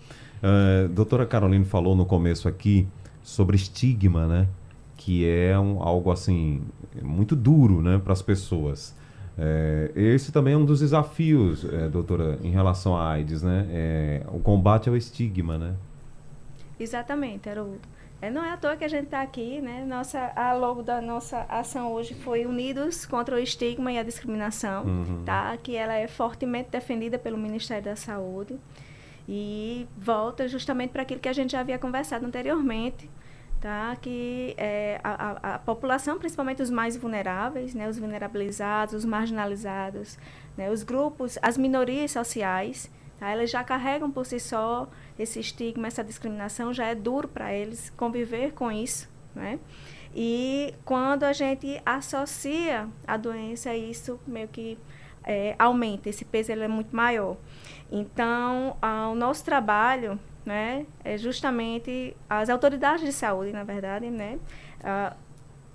Uh, 0.44 0.90
doutora 0.90 1.26
Carolina 1.26 1.64
falou 1.64 1.96
no 1.96 2.06
começo 2.06 2.46
aqui 2.50 2.86
sobre 3.24 3.56
estigma, 3.56 4.28
né? 4.28 4.50
Que 4.98 5.26
é 5.26 5.58
um, 5.58 5.82
algo, 5.82 6.12
assim, 6.12 6.62
muito 7.02 7.38
duro, 7.38 7.82
né, 7.82 8.02
para 8.04 8.12
as 8.12 8.22
pessoas. 8.22 8.94
É, 9.44 9.92
esse 9.96 10.32
também 10.32 10.54
é 10.54 10.58
um 10.58 10.64
dos 10.64 10.82
desafios, 10.82 11.66
é, 11.66 11.90
doutora, 11.90 12.38
em 12.44 12.52
relação 12.52 12.96
à 12.96 13.10
AIDS, 13.10 13.42
né? 13.42 13.66
É, 13.72 14.24
o 14.28 14.40
combate 14.40 14.88
ao 14.88 14.96
estigma, 14.96 15.58
né? 15.58 15.74
Exatamente, 16.80 17.50
Haroldo. 17.50 17.80
É, 18.22 18.30
não 18.30 18.46
é 18.46 18.52
à 18.52 18.58
toa 18.58 18.78
que 18.78 18.84
a 18.84 18.88
gente 18.88 19.06
está 19.06 19.24
aqui, 19.24 19.60
né? 19.60 19.84
Nossa, 19.84 20.32
a 20.36 20.54
logo 20.54 20.84
da 20.84 21.02
nossa 21.02 21.42
ação 21.50 21.92
hoje 21.92 22.14
foi 22.14 22.46
Unidos 22.46 23.04
contra 23.04 23.36
o 23.36 23.40
Estigma 23.40 23.92
e 23.92 23.98
a 23.98 24.04
Discriminação, 24.04 24.86
uhum. 24.86 25.24
tá? 25.26 25.58
Que 25.58 25.76
ela 25.76 25.96
é 25.96 26.08
fortemente 26.08 26.70
defendida 26.70 27.18
pelo 27.18 27.36
Ministério 27.36 27.84
da 27.84 27.96
Saúde 27.96 28.60
e 29.28 29.88
volta 29.98 30.48
justamente 30.48 30.92
para 30.92 31.02
aquilo 31.02 31.20
que 31.20 31.30
a 31.30 31.34
gente 31.34 31.54
já 31.54 31.62
havia 31.62 31.80
conversado 31.80 32.24
anteriormente, 32.24 33.10
tá? 33.62 33.96
que 34.02 34.56
é, 34.58 35.00
a, 35.04 35.54
a, 35.56 35.60
população, 35.60 36.18
principalmente 36.18 36.64
os 36.64 36.72
mais 36.72 36.98
vulneráveis, 36.98 37.76
né? 37.76 37.88
os 37.88 38.00
vulnerabilizados, 38.00 38.96
os 38.96 39.06
marginalizados, 39.06 40.18
né? 40.58 40.70
os 40.72 40.82
grupos, 40.82 41.38
as 41.42 41.58
minorias 41.58 42.12
sociais, 42.12 42.92
tá? 43.20 43.30
elas 43.30 43.52
já 43.52 43.64
carregam 43.64 44.10
por 44.10 44.26
si 44.26 44.40
só 44.40 44.90
esse 45.18 45.40
estigma, 45.40 45.88
essa 45.88 46.04
discriminação, 46.04 46.74
já 46.74 46.88
é 46.88 46.96
duro 46.96 47.28
para 47.28 47.54
eles 47.54 47.92
conviver 47.92 48.54
com 48.54 48.72
isso. 48.72 49.08
Né? 49.36 49.60
E 50.14 50.74
quando 50.84 51.24
a 51.24 51.32
gente 51.32 51.80
associa 51.86 52.90
a 53.08 53.16
doença, 53.16 53.74
isso 53.76 54.20
meio 54.26 54.48
que 54.48 54.78
é, 55.24 55.56
aumenta, 55.60 56.10
esse 56.10 56.26
peso 56.26 56.52
ele 56.52 56.64
é 56.64 56.68
muito 56.68 56.96
maior. 56.96 57.38
Então, 57.92 58.76
o 59.12 59.16
nosso 59.16 59.46
trabalho 59.46 60.20
né, 60.46 60.86
é 61.04 61.18
justamente 61.18 62.16
as 62.30 62.50
autoridades 62.50 63.06
de 63.06 63.12
saúde, 63.12 63.52
na 63.52 63.64
verdade, 63.64 64.10
né, 64.10 64.40
uh, 64.80 65.16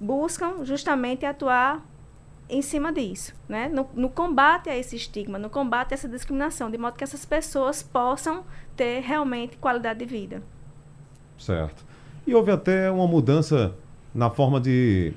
buscam 0.01 0.65
justamente 0.65 1.25
atuar 1.25 1.85
em 2.49 2.63
cima 2.63 2.93
disso, 2.93 3.35
né, 3.49 3.69
no, 3.69 3.89
no, 3.95 4.09
combate 4.09 4.69
a 4.71 4.77
esse 4.77 4.97
estigma, 4.97 5.39
no 5.39 5.51
combate 5.51 5.93
a 5.93 5.95
essa 5.95 6.09
discriminação, 6.09 6.71
de 6.71 6.79
modo 6.79 6.97
que 6.97 7.05
essas 7.05 7.25
pessoas 7.25 7.83
possam 7.83 8.45
ter 8.77 9.01
realmente 9.01 9.57
qualidade 9.57 9.99
de 9.99 10.05
vida. 10.05 10.43
Certo. 11.39 11.85
E 12.27 12.35
houve 12.35 12.51
até 12.51 12.91
uma 12.91 13.07
mudança 13.07 13.75
na 14.15 14.31
forma 14.31 14.61
de, 14.61 15.13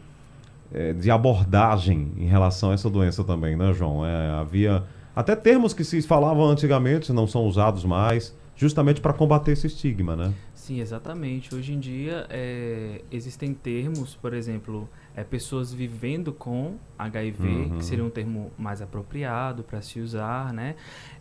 eh, 0.73 0.93
de 0.93 1.09
abordagem 1.09 2.11
em 2.17 2.25
relação 2.25 2.71
a 2.71 2.73
essa 2.73 2.89
doença 2.89 3.23
também, 3.23 3.55
né, 3.55 3.73
João? 3.73 4.05
É, 4.05 4.31
havia 4.31 4.83
até 5.15 5.35
termos 5.35 5.73
que 5.73 5.83
se 5.83 6.01
falavam 6.01 6.45
antigamente, 6.45 7.11
não 7.11 7.27
são 7.27 7.45
usados 7.45 7.83
mais, 7.83 8.35
justamente 8.59 8.99
para 8.99 9.13
combater 9.13 9.53
esse 9.53 9.67
estigma, 9.67 10.17
né? 10.17 10.33
Sim, 10.53 10.81
exatamente. 10.81 11.55
Hoje 11.55 11.71
em 11.71 11.79
dia 11.79 12.27
é, 12.29 13.01
existem 13.09 13.53
termos, 13.53 14.15
por 14.15 14.33
exemplo, 14.33 14.89
é, 15.15 15.23
pessoas 15.23 15.73
vivendo 15.73 16.33
com 16.33 16.75
HIV, 16.97 17.47
Uhum. 17.47 17.77
que 17.77 17.85
seria 17.85 18.03
um 18.03 18.09
termo 18.09 18.51
mais 18.57 18.81
apropriado 18.81 19.63
para 19.63 19.81
se 19.81 20.01
usar, 20.01 20.51
né? 20.51 20.75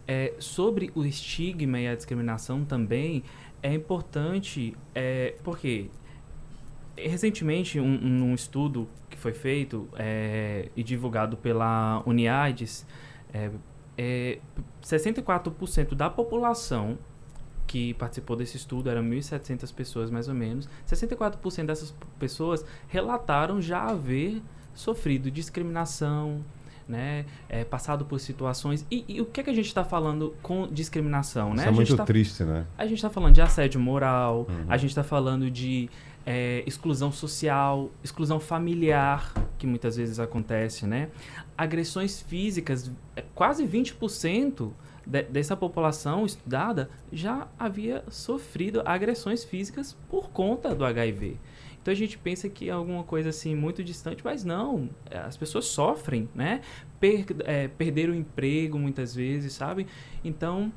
É, 0.04 0.34
sobre 0.40 0.90
o 0.96 1.04
estigma 1.04 1.78
e 1.78 1.86
a 1.86 1.94
discriminação 1.94 2.64
também 2.64 3.22
é 3.62 3.72
importante, 3.72 4.74
é, 4.92 5.36
porque 5.44 5.86
recentemente 6.96 7.78
um, 7.78 8.24
um 8.24 8.34
estudo 8.34 8.88
que 9.08 9.16
foi 9.16 9.32
feito 9.32 9.88
é, 9.94 10.70
e 10.74 10.82
divulgado 10.82 11.36
pela 11.36 12.02
Uniaides, 12.04 12.84
é, 13.32 13.48
é, 13.96 14.38
64% 14.82 15.94
da 15.94 16.10
população 16.10 16.98
que 17.68 17.92
participou 17.94 18.34
desse 18.34 18.56
estudo, 18.56 18.88
eram 18.88 19.02
1.700 19.02 19.72
pessoas 19.72 20.10
mais 20.10 20.26
ou 20.26 20.34
menos, 20.34 20.68
64% 20.88 21.66
dessas 21.66 21.94
pessoas 22.18 22.64
relataram 22.88 23.60
já 23.60 23.82
haver 23.82 24.42
sofrido 24.74 25.30
discriminação, 25.30 26.42
né, 26.88 27.26
é, 27.48 27.64
passado 27.64 28.06
por 28.06 28.18
situações. 28.18 28.86
E, 28.90 29.04
e 29.06 29.20
o 29.20 29.26
que, 29.26 29.40
é 29.40 29.44
que 29.44 29.50
a 29.50 29.54
gente 29.54 29.66
está 29.66 29.84
falando 29.84 30.34
com 30.42 30.66
discriminação? 30.66 31.48
Isso 31.48 31.56
né? 31.56 31.64
é 31.64 31.68
a 31.68 31.72
gente 31.72 31.76
muito 31.76 31.96
tá 31.96 32.04
triste, 32.04 32.42
né? 32.42 32.64
a 32.78 32.84
gente 32.86 32.96
está 32.96 33.10
falando 33.10 33.34
de 33.34 33.42
assédio 33.42 33.78
moral, 33.78 34.46
Uhum. 34.48 34.64
a 34.68 34.76
gente 34.78 34.90
está 34.90 35.04
falando 35.04 35.50
de 35.50 35.90
é, 36.24 36.62
exclusão 36.66 37.12
social, 37.12 37.90
exclusão 38.02 38.40
familiar, 38.40 39.34
que 39.58 39.66
muitas 39.66 39.96
vezes 39.96 40.18
acontece, 40.18 40.86
né? 40.86 41.08
Agressões 41.56 42.20
físicas, 42.22 42.90
é, 43.14 43.24
quase 43.34 43.66
20% 43.66 44.70
de, 45.08 45.22
dessa 45.22 45.56
população 45.56 46.26
estudada 46.26 46.90
já 47.10 47.48
havia 47.58 48.04
sofrido 48.10 48.82
agressões 48.84 49.42
físicas 49.42 49.96
por 50.10 50.30
conta 50.30 50.74
do 50.74 50.84
HIV. 50.84 51.38
Então 51.80 51.92
a 51.92 51.96
gente 51.96 52.18
pensa 52.18 52.48
que 52.50 52.68
é 52.68 52.72
alguma 52.72 53.02
coisa 53.02 53.30
assim 53.30 53.54
muito 53.54 53.82
distante, 53.82 54.22
mas 54.22 54.44
não. 54.44 54.90
é, 55.10 55.18
As 55.18 55.38
pessoas 55.38 55.64
sofrem, 55.64 56.28
né? 56.34 56.60
Per, 57.00 57.24
é, 57.44 57.68
perderam 57.68 58.12
o 58.12 58.16
emprego 58.16 58.78
muitas 58.78 59.14
vezes, 59.14 59.54
sabe? 59.54 59.86
Então 60.22 60.70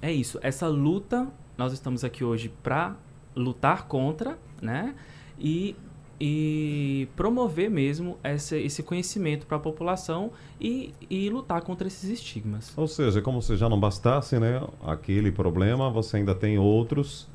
é 0.00 0.12
isso. 0.12 0.38
Essa 0.40 0.68
luta, 0.68 1.26
nós 1.56 1.72
estamos 1.72 2.04
aqui 2.04 2.22
hoje 2.22 2.52
para 2.62 2.96
lutar 3.34 3.88
contra, 3.88 4.38
né? 4.62 4.94
E, 5.36 5.74
e 6.20 7.08
promover 7.14 7.70
mesmo 7.70 8.18
esse, 8.24 8.56
esse 8.58 8.82
conhecimento 8.82 9.46
para 9.46 9.56
a 9.56 9.60
população 9.60 10.32
e, 10.60 10.92
e 11.08 11.30
lutar 11.30 11.62
contra 11.62 11.86
esses 11.86 12.10
estigmas. 12.10 12.72
Ou 12.76 12.88
seja, 12.88 13.22
como 13.22 13.40
se 13.40 13.56
já 13.56 13.68
não 13.68 13.78
bastasse, 13.78 14.38
né, 14.38 14.60
aquele 14.84 15.30
problema, 15.30 15.90
você 15.90 16.16
ainda 16.16 16.34
tem 16.34 16.58
outros 16.58 17.28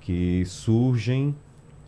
que 0.00 0.44
surgem 0.44 1.34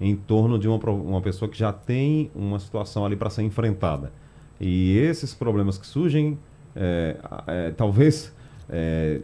em 0.00 0.16
torno 0.16 0.58
de 0.58 0.66
uma, 0.66 0.78
uma 0.90 1.20
pessoa 1.20 1.48
que 1.48 1.56
já 1.56 1.72
tem 1.72 2.30
uma 2.34 2.58
situação 2.58 3.06
ali 3.06 3.14
para 3.14 3.30
ser 3.30 3.42
enfrentada. 3.42 4.12
E 4.60 4.98
esses 4.98 5.32
problemas 5.32 5.78
que 5.78 5.86
surgem, 5.86 6.38
é, 6.74 7.16
é, 7.46 7.70
talvez 7.70 8.34
é, 8.68 9.20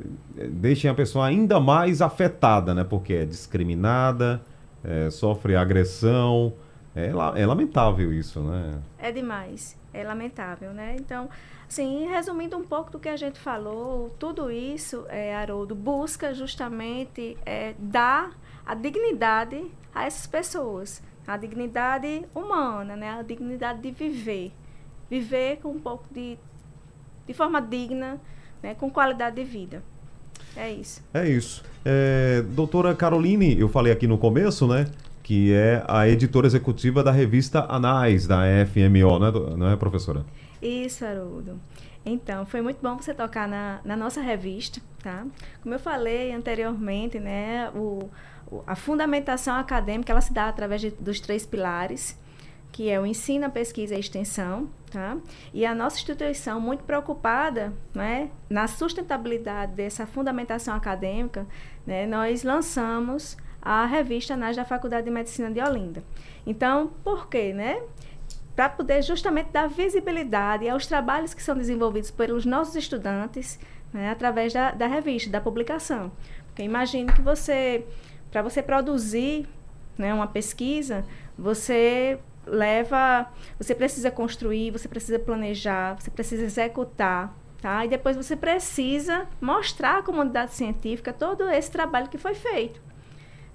deixem 0.51 0.89
a 0.91 0.95
pessoa 0.95 1.27
ainda 1.27 1.59
mais 1.59 2.01
afetada, 2.01 2.75
né? 2.75 2.85
Porque 2.85 3.13
é 3.13 3.25
discriminada, 3.25 4.41
é, 4.85 5.11
sofre 5.11 5.57
agressão. 5.57 6.53
É, 6.99 7.41
é 7.41 7.47
lamentável 7.47 8.13
isso, 8.13 8.41
né? 8.41 8.81
É 8.99 9.13
demais, 9.13 9.77
é 9.95 10.03
lamentável, 10.03 10.73
né? 10.73 10.97
Então, 10.99 11.29
assim, 11.69 12.09
resumindo 12.09 12.57
um 12.57 12.65
pouco 12.65 12.91
do 12.91 12.99
que 12.99 13.09
a 13.09 13.17
gente 13.17 13.39
falou, 13.39 14.11
tudo 14.19 14.51
isso, 14.51 15.05
é, 15.09 15.37
Haroldo, 15.37 15.77
busca 15.77 16.35
justamente 16.35 17.37
é, 17.47 17.75
dar 17.79 18.33
a 18.67 18.75
dignidade 18.75 19.65
a 19.95 20.07
essas 20.07 20.27
pessoas, 20.27 21.01
a 21.27 21.37
dignidade 21.37 22.25
humana, 22.35 22.97
né? 22.97 23.11
A 23.11 23.23
dignidade 23.23 23.81
de 23.81 23.93
viver, 23.93 24.53
viver 25.09 25.59
com 25.63 25.71
um 25.71 25.79
pouco 25.79 26.05
de, 26.13 26.37
de 27.27 27.33
forma 27.33 27.63
digna, 27.63 28.21
né? 28.61 28.75
Com 28.75 28.91
qualidade 28.91 29.37
de 29.37 29.45
vida. 29.45 29.85
É 30.57 30.73
isso. 30.73 31.03
É 31.15 31.29
isso. 31.29 31.63
É, 31.85 32.43
doutora 32.43 32.95
Caroline, 32.95 33.59
eu 33.59 33.69
falei 33.69 33.93
aqui 33.93 34.07
no 34.07 34.19
começo, 34.19 34.67
né? 34.67 34.87
Que 35.29 35.53
é 35.53 35.85
a 35.87 36.09
editora 36.09 36.47
executiva 36.47 37.03
da 37.05 37.11
revista 37.13 37.67
Anais, 37.69 38.27
da 38.27 38.45
FMO, 38.65 39.19
né, 39.19 39.31
do- 39.31 39.59
não 39.59 39.69
é, 39.71 39.77
professora? 39.77 40.25
Isso, 40.63 41.05
Haroldo. 41.05 41.61
Então, 42.03 42.47
foi 42.47 42.63
muito 42.63 42.79
bom 42.81 42.97
você 42.97 43.13
tocar 43.13 43.47
na, 43.47 43.79
na 43.85 43.95
nossa 43.95 44.23
revista, 44.23 44.81
tá? 45.03 45.27
Como 45.63 45.75
eu 45.75 45.79
falei 45.79 46.33
anteriormente, 46.33 47.21
né, 47.21 47.69
o- 47.75 48.09
a 48.67 48.75
fundamentação 48.75 49.55
acadêmica, 49.57 50.11
ela 50.11 50.23
se 50.23 50.33
dá 50.33 50.49
através 50.49 50.81
de- 50.81 50.93
dos 50.93 51.21
três 51.21 51.45
pilares, 51.45 52.19
que 52.73 52.89
é 52.89 52.99
o 52.99 53.05
ensino, 53.05 53.45
a 53.45 53.51
pesquisa 53.51 53.93
e 53.93 53.97
a 53.99 54.01
extensão, 54.01 54.71
tá? 54.91 55.19
E 55.53 55.67
a 55.67 55.75
nossa 55.75 55.97
instituição, 55.99 56.59
muito 56.59 56.85
preocupada, 56.85 57.75
né, 57.95 58.31
na 58.49 58.67
sustentabilidade 58.67 59.73
dessa 59.73 60.07
fundamentação 60.07 60.75
acadêmica, 60.75 61.47
né, 61.87 62.07
nós 62.07 62.43
lançamos 62.45 63.37
a 63.61 63.85
revista 63.87 64.35
Anais 64.35 64.57
da 64.57 64.65
Faculdade 64.65 65.05
de 65.05 65.11
Medicina 65.11 65.51
de 65.51 65.61
Olinda. 65.61 66.03
Então, 66.47 66.93
por 67.03 67.29
quê, 67.29 67.53
né? 67.53 67.81
para 68.59 68.69
poder 68.69 69.01
justamente 69.03 69.53
dar 69.53 69.69
visibilidade 69.69 70.69
aos 70.69 70.85
trabalhos 70.85 71.33
que 71.33 71.41
são 71.41 71.57
desenvolvidos 71.57 72.11
pelos 72.11 72.45
nossos 72.45 72.75
estudantes 72.75 73.57
né, 73.93 74.11
através 74.11 74.53
da, 74.53 74.73
da 74.73 74.89
revista, 74.89 75.31
da 75.31 75.41
publicação. 75.41 76.11
Porque 76.49 76.65
imagine 76.65 77.13
que 77.13 77.23
você, 77.23 77.87
para 78.33 78.43
você 78.43 78.61
produzir 78.61 79.47
né, 79.97 80.13
uma 80.13 80.27
pesquisa, 80.27 81.05
você 81.39 82.19
leva, 82.45 83.31
você 83.57 83.77
precisa 83.77 84.11
construir, 84.11 84.73
você 84.73 84.89
precisa 84.89 85.21
planejar, 85.21 85.95
você 85.95 86.11
precisa 86.11 86.43
executar, 86.43 87.33
tá? 87.63 87.85
E 87.85 87.89
depois 87.89 88.17
você 88.17 88.35
precisa 88.35 89.29
mostrar 89.41 89.99
à 89.99 90.03
comunidade 90.03 90.55
científica 90.55 91.13
todo 91.13 91.49
esse 91.49 91.71
trabalho 91.71 92.09
que 92.09 92.19
foi 92.19 92.35
feito, 92.35 92.83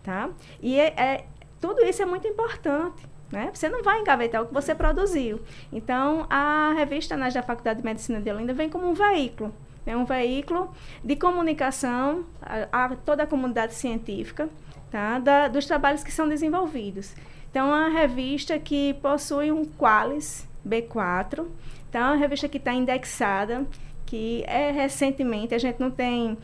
tá? 0.04 0.30
E 0.62 0.80
é, 0.80 0.94
é- 0.98 1.26
tudo 1.60 1.82
isso 1.82 2.02
é 2.02 2.06
muito 2.06 2.28
importante. 2.28 3.08
Né? 3.32 3.50
Você 3.52 3.68
não 3.68 3.82
vai 3.82 4.00
engavetar 4.00 4.44
o 4.44 4.46
que 4.46 4.54
você 4.54 4.76
produziu. 4.76 5.42
Então, 5.72 6.28
a 6.30 6.72
revista 6.78 7.16
Anais 7.16 7.34
da 7.34 7.42
Faculdade 7.42 7.80
de 7.80 7.86
Medicina 7.86 8.22
de 8.22 8.30
Olinda 8.30 8.54
vem 8.54 8.70
como 8.70 8.88
um 8.88 8.94
veículo. 8.94 9.52
É 9.88 9.98
um 9.98 10.06
veículo 10.06 10.72
de 11.04 11.16
comunicação 11.16 12.26
a, 12.40 12.86
a 12.86 12.96
toda 12.96 13.24
a 13.24 13.28
comunidade 13.28 13.74
científica 13.74 14.48
tá? 14.92 15.18
da, 15.18 15.48
dos 15.48 15.66
trabalhos 15.66 16.04
que 16.04 16.12
são 16.12 16.30
desenvolvidos. 16.30 17.16
Então, 17.50 17.74
é 17.74 17.88
uma 17.88 17.90
revista 17.90 18.60
que 18.60 18.94
possui 18.96 19.52
um 19.52 19.66
Qualis 19.66 20.48
B4. 20.68 21.48
Então, 21.90 22.02
é 22.02 22.06
uma 22.06 22.16
revista 22.16 22.48
que 22.48 22.58
está 22.58 22.72
indexada, 22.72 23.66
que 24.06 24.44
é 24.46 24.70
recentemente, 24.70 25.56
a 25.56 25.58
gente 25.58 25.80
não 25.80 25.90
tem... 25.90 26.38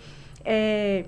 é, 0.44 1.06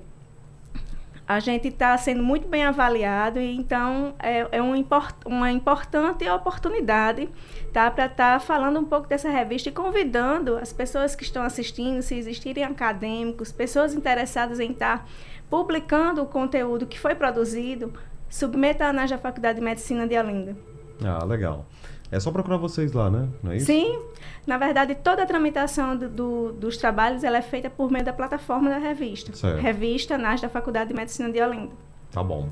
a 1.35 1.39
gente 1.39 1.69
está 1.69 1.97
sendo 1.97 2.21
muito 2.21 2.47
bem 2.47 2.65
avaliado 2.65 3.39
e 3.39 3.55
então 3.55 4.13
é, 4.19 4.45
é 4.51 4.61
um 4.61 4.75
import, 4.75 5.15
uma 5.25 5.49
importante 5.49 6.27
oportunidade 6.29 7.29
tá, 7.71 7.89
para 7.89 8.07
estar 8.07 8.41
falando 8.41 8.79
um 8.79 8.83
pouco 8.83 9.07
dessa 9.07 9.29
revista 9.29 9.69
e 9.69 9.71
convidando 9.71 10.57
as 10.57 10.73
pessoas 10.73 11.15
que 11.15 11.23
estão 11.23 11.41
assistindo, 11.41 12.01
se 12.01 12.15
existirem 12.15 12.65
acadêmicos, 12.65 13.51
pessoas 13.51 13.93
interessadas 13.93 14.59
em 14.59 14.71
estar 14.71 15.07
publicando 15.49 16.21
o 16.21 16.25
conteúdo 16.25 16.85
que 16.85 16.99
foi 16.99 17.15
produzido, 17.15 17.93
submeta 18.29 18.85
a 18.85 18.89
análise 18.89 19.13
da 19.13 19.19
Faculdade 19.19 19.59
de 19.59 19.63
Medicina 19.63 20.05
de 20.05 20.17
Olinda. 20.17 20.55
Ah, 21.03 21.23
legal. 21.23 21.65
É 22.11 22.19
só 22.19 22.29
procurar 22.31 22.57
vocês 22.57 22.91
lá, 22.91 23.09
né? 23.09 23.29
Não 23.41 23.51
é 23.53 23.57
isso? 23.57 23.67
Sim, 23.67 23.99
na 24.45 24.57
verdade, 24.57 24.95
toda 24.95 25.23
a 25.23 25.25
tramitação 25.25 25.95
do, 25.95 26.09
do- 26.09 26.51
dos 26.51 26.75
trabalhos 26.75 27.23
ela 27.23 27.37
é 27.37 27.41
feita 27.41 27.69
por 27.69 27.89
meio 27.89 28.03
da 28.03 28.11
plataforma 28.11 28.69
da 28.69 28.77
revista. 28.77 29.33
Certo. 29.33 29.59
Revista 29.61 30.17
NAS 30.17 30.41
da 30.41 30.49
Faculdade 30.49 30.89
de 30.89 30.93
Medicina 30.95 31.31
de 31.31 31.41
Olinda. 31.41 31.71
Tá 32.11 32.21
bom. 32.21 32.49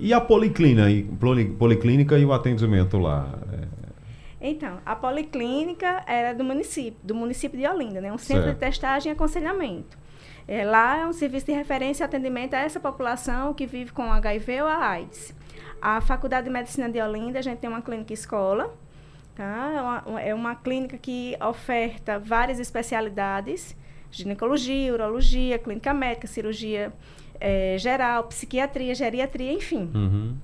E 0.00 0.14
a 0.14 0.20
policlínica 0.20 0.90
e, 0.90 1.02
poli- 1.02 1.44
policlínica 1.50 2.18
e 2.18 2.24
o 2.24 2.32
atendimento 2.32 2.96
lá? 2.98 3.28
É, 3.52 4.48
Então, 4.50 4.78
a 4.86 4.96
policlínica 4.96 6.02
era 6.06 6.32
do 6.32 6.42
município, 6.42 6.98
do 7.02 7.14
município 7.14 7.58
de 7.60 7.66
Olinda, 7.68 8.00
né? 8.00 8.10
Um 8.12 8.18
centro 8.18 8.44
Certo. 8.44 8.54
de 8.54 8.60
testagem 8.60 9.10
e 9.10 9.14
aconselhamento. 9.14 9.96
É, 10.48 10.64
lá 10.64 10.96
é 10.98 11.06
um 11.06 11.12
serviço 11.12 11.46
de 11.46 11.52
referência 11.52 12.02
e 12.02 12.06
atendimento 12.06 12.54
a 12.54 12.58
essa 12.58 12.80
população 12.80 13.52
que 13.54 13.66
vive 13.66 13.92
com 13.92 14.10
HIV 14.10 14.62
ou 14.62 14.68
a 14.68 14.76
AIDS. 14.88 15.34
A 15.80 16.00
Faculdade 16.00 16.46
de 16.46 16.52
Medicina 16.52 16.88
de 16.88 17.00
Olinda, 17.00 17.38
a 17.38 17.42
gente 17.42 17.58
tem 17.58 17.68
uma 17.70 17.82
clínica 17.82 18.12
escola, 18.12 18.74
tá? 19.34 19.72
É 19.74 19.80
uma, 20.10 20.20
é 20.20 20.34
uma 20.34 20.54
clínica 20.54 20.98
que 20.98 21.34
oferta 21.40 22.18
várias 22.18 22.58
especialidades, 22.58 23.74
ginecologia, 24.10 24.92
urologia, 24.92 25.58
clínica 25.58 25.94
médica, 25.94 26.26
cirurgia 26.26 26.92
eh, 27.40 27.76
geral, 27.78 28.24
psiquiatria, 28.24 28.94
geriatria, 28.94 29.52
enfim. 29.52 29.90
Uhum. 29.94 30.36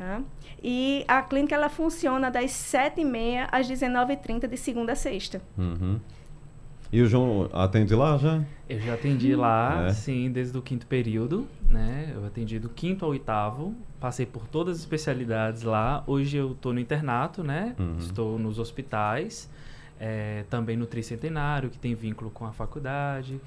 tá? 0.00 0.22
E 0.62 1.04
a 1.06 1.20
clínica, 1.22 1.54
ela 1.54 1.68
funciona 1.68 2.30
das 2.30 2.50
7h30 2.52 3.48
às 3.52 3.68
19h30, 3.68 4.48
de 4.48 4.56
segunda 4.56 4.92
a 4.92 4.96
sexta. 4.96 5.42
Uhum. 5.58 6.00
E 6.92 7.00
o 7.02 7.06
João 7.06 7.48
atende 7.52 7.94
lá 7.94 8.16
já? 8.18 8.42
Eu 8.68 8.80
já 8.80 8.94
atendi 8.94 9.36
lá, 9.36 9.86
É. 9.86 9.92
sim, 9.92 10.30
desde 10.32 10.56
o 10.58 10.62
quinto 10.62 10.86
período, 10.86 11.46
né? 11.68 12.10
Eu 12.14 12.24
atendi 12.26 12.58
do 12.58 12.68
quinto 12.68 13.04
ao 13.04 13.12
oitavo, 13.12 13.74
passei 14.00 14.26
por 14.26 14.48
todas 14.48 14.76
as 14.76 14.80
especialidades 14.80 15.62
lá. 15.62 16.02
Hoje 16.06 16.36
eu 16.38 16.52
estou 16.52 16.72
no 16.72 16.80
internato, 16.80 17.44
né? 17.44 17.76
Uhum. 17.78 17.96
Estou 17.98 18.38
nos 18.40 18.58
hospitais, 18.58 19.48
eh, 20.00 20.44
também 20.50 20.76
no 20.76 20.86
Tricentenário, 20.86 21.70
que 21.70 21.78
tem 21.78 21.94
vínculo 21.94 22.30
com 22.30 22.44
a 22.46 22.52
faculdade. 22.52 23.38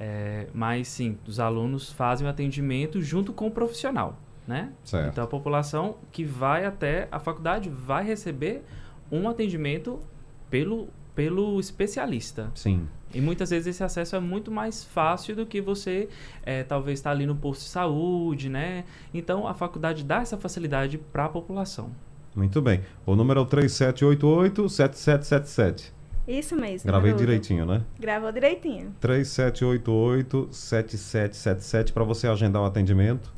eh, 0.00 0.46
mas 0.54 0.86
sim, 0.86 1.18
os 1.26 1.40
alunos 1.40 1.92
fazem 1.92 2.24
o 2.24 2.30
atendimento 2.30 3.02
junto 3.02 3.32
com 3.32 3.48
o 3.48 3.50
profissional, 3.50 4.16
né? 4.48 4.72
Certo. 4.82 5.10
Então 5.10 5.22
a 5.22 5.26
população 5.26 5.98
que 6.10 6.24
vai 6.24 6.64
até 6.64 7.06
a 7.12 7.20
faculdade 7.20 7.68
vai 7.68 8.02
receber 8.02 8.64
um 9.12 9.28
atendimento 9.28 10.00
pelo, 10.48 10.88
pelo 11.14 11.60
especialista. 11.60 12.50
Sim. 12.54 12.88
E 13.12 13.20
muitas 13.20 13.50
vezes 13.50 13.66
esse 13.66 13.84
acesso 13.84 14.16
é 14.16 14.20
muito 14.20 14.50
mais 14.50 14.82
fácil 14.84 15.36
do 15.36 15.44
que 15.46 15.60
você 15.60 16.08
eh, 16.44 16.64
talvez 16.64 16.98
estar 16.98 17.10
ali 17.10 17.26
no 17.26 17.36
posto 17.36 17.60
de 17.62 17.68
saúde, 17.68 18.48
né? 18.48 18.84
Então 19.12 19.46
a 19.46 19.52
faculdade 19.54 20.02
dá 20.02 20.22
essa 20.22 20.38
facilidade 20.38 20.96
para 20.98 21.26
a 21.26 21.28
população. 21.28 21.90
Muito 22.34 22.60
bem. 22.62 22.80
O 23.06 23.14
número 23.16 23.40
é 23.40 23.42
o 23.42 23.46
3788-7777. 23.46 25.92
Isso 26.26 26.54
mesmo. 26.54 26.86
Gravei 26.86 27.10
Haroldo. 27.10 27.26
direitinho, 27.26 27.64
né? 27.64 27.82
Gravou 27.98 28.30
direitinho. 28.30 28.94
3788-7777 29.00 31.92
para 31.92 32.04
você 32.04 32.28
agendar 32.28 32.60
o 32.62 32.66
atendimento. 32.66 33.32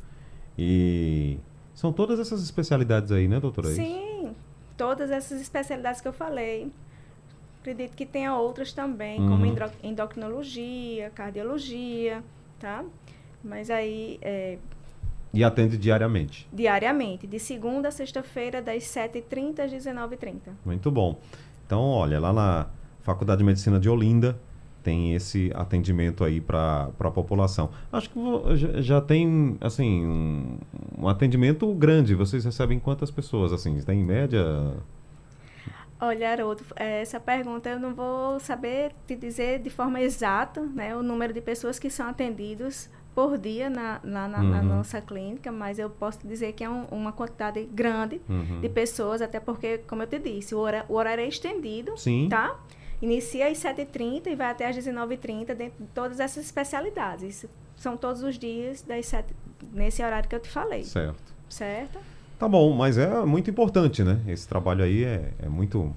E 0.57 1.37
são 1.73 1.91
todas 1.91 2.19
essas 2.19 2.41
especialidades 2.43 3.11
aí, 3.11 3.27
né, 3.27 3.39
doutora? 3.39 3.69
É? 3.69 3.73
Sim, 3.73 4.35
todas 4.77 5.09
essas 5.11 5.41
especialidades 5.41 6.01
que 6.01 6.07
eu 6.07 6.13
falei. 6.13 6.71
Acredito 7.61 7.95
que 7.95 8.05
tenha 8.05 8.35
outras 8.35 8.73
também, 8.73 9.19
Uhum. 9.21 9.29
como 9.29 9.45
endocrinologia, 9.83 11.11
cardiologia, 11.11 12.23
tá? 12.59 12.83
Mas 13.43 13.69
aí, 13.69 14.17
é, 14.21 14.57
E 15.33 15.43
atende 15.43 15.77
diariamente. 15.77 16.47
diariamente, 16.51 17.25
de 17.27 17.39
segunda 17.39 17.87
a 17.89 17.91
sexta-feira, 17.91 18.61
das 18.61 18.83
7h30 18.83 19.59
às 19.63 19.71
19h30. 19.71 20.51
Muito 20.65 20.89
bom. 20.91 21.19
Então, 21.65 21.81
olha, 21.83 22.19
lá 22.19 22.33
na 22.33 22.67
Faculdade 23.01 23.39
de 23.39 23.43
Medicina 23.45 23.79
de 23.79 23.89
Olinda 23.89 24.37
tem 24.83 25.13
esse 25.13 25.51
atendimento 25.55 26.23
aí 26.23 26.39
para 26.41 26.89
a 26.99 27.11
população. 27.11 27.69
Acho 27.91 28.09
que 28.09 28.19
já, 28.81 28.99
tem, 29.01 29.57
assim, 29.61 30.05
um, 30.05 30.57
um 30.99 31.07
atendimento 31.07 31.71
grande. 31.73 32.15
Vocês 32.15 32.43
recebem 32.45 32.79
quantas 32.79 33.09
pessoas, 33.11 33.53
assim? 33.53 33.79
Tem 33.81 33.99
em 33.99 34.03
média? 34.03 34.43
Olha, 35.99 36.31
Haroldo, 36.31 36.63
eh, 36.75 37.01
essa 37.01 37.19
pergunta 37.19 37.69
eu 37.69 37.79
não 37.79 37.93
vou 37.93 38.39
saber 38.39 38.91
te 39.05 39.15
dizer 39.15 39.59
de 39.59 39.69
forma 39.69 40.01
exata 40.01 40.61
né, 40.61 40.95
o 40.95 41.03
número 41.03 41.31
de 41.31 41.41
pessoas 41.41 41.77
que 41.77 41.91
são 41.91 42.09
atendidos 42.09 42.89
por 43.13 43.37
dia 43.37 43.69
na, 43.69 43.99
na, 44.03 44.27
na- 44.27 44.41
na 44.41 44.57
Uhum. 44.61 44.63
nossa 44.77 44.99
clínica, 44.99 45.51
mas 45.51 45.77
eu 45.77 45.89
posso 45.91 46.25
dizer 46.27 46.53
que 46.53 46.63
é 46.63 46.69
um- 46.69 46.85
uma 46.85 47.11
quantidade 47.11 47.63
grande 47.65 48.19
Uhum. 48.27 48.61
de 48.61 48.69
pessoas, 48.69 49.21
até 49.21 49.39
porque, 49.39 49.79
como 49.79 50.01
eu 50.01 50.07
te 50.07 50.17
disse, 50.17 50.55
o 50.55 50.59
hora- 50.59 50.85
o 50.89 50.95
horário 50.95 51.23
é 51.23 51.27
estendido, 51.27 51.95
Sim. 51.97 52.27
tá? 52.29 52.55
Inicia 53.01 53.47
às 53.47 53.57
7h30 53.57 54.27
e 54.27 54.35
vai 54.35 54.51
até 54.51 54.67
às 54.67 54.75
19h30 54.75 55.55
dentro 55.55 55.83
de 55.83 55.89
todas 55.93 56.19
essas 56.19 56.45
especialidades. 56.45 57.23
Isso 57.37 57.49
são 57.75 57.97
todos 57.97 58.21
os 58.21 58.37
dias 58.37 58.81
das 58.83 59.07
7, 59.07 59.33
nesse 59.73 60.03
horário 60.03 60.29
que 60.29 60.35
eu 60.35 60.39
te 60.39 60.49
falei, 60.49 60.83
Certo. 60.83 61.33
certo? 61.49 61.99
Tá 62.37 62.47
bom, 62.47 62.71
mas 62.73 62.97
é 62.97 63.23
muito 63.25 63.49
importante, 63.49 64.03
né? 64.03 64.19
Esse 64.27 64.47
trabalho 64.47 64.83
aí 64.83 65.03
é, 65.03 65.31
é 65.43 65.49
muito, 65.49 65.95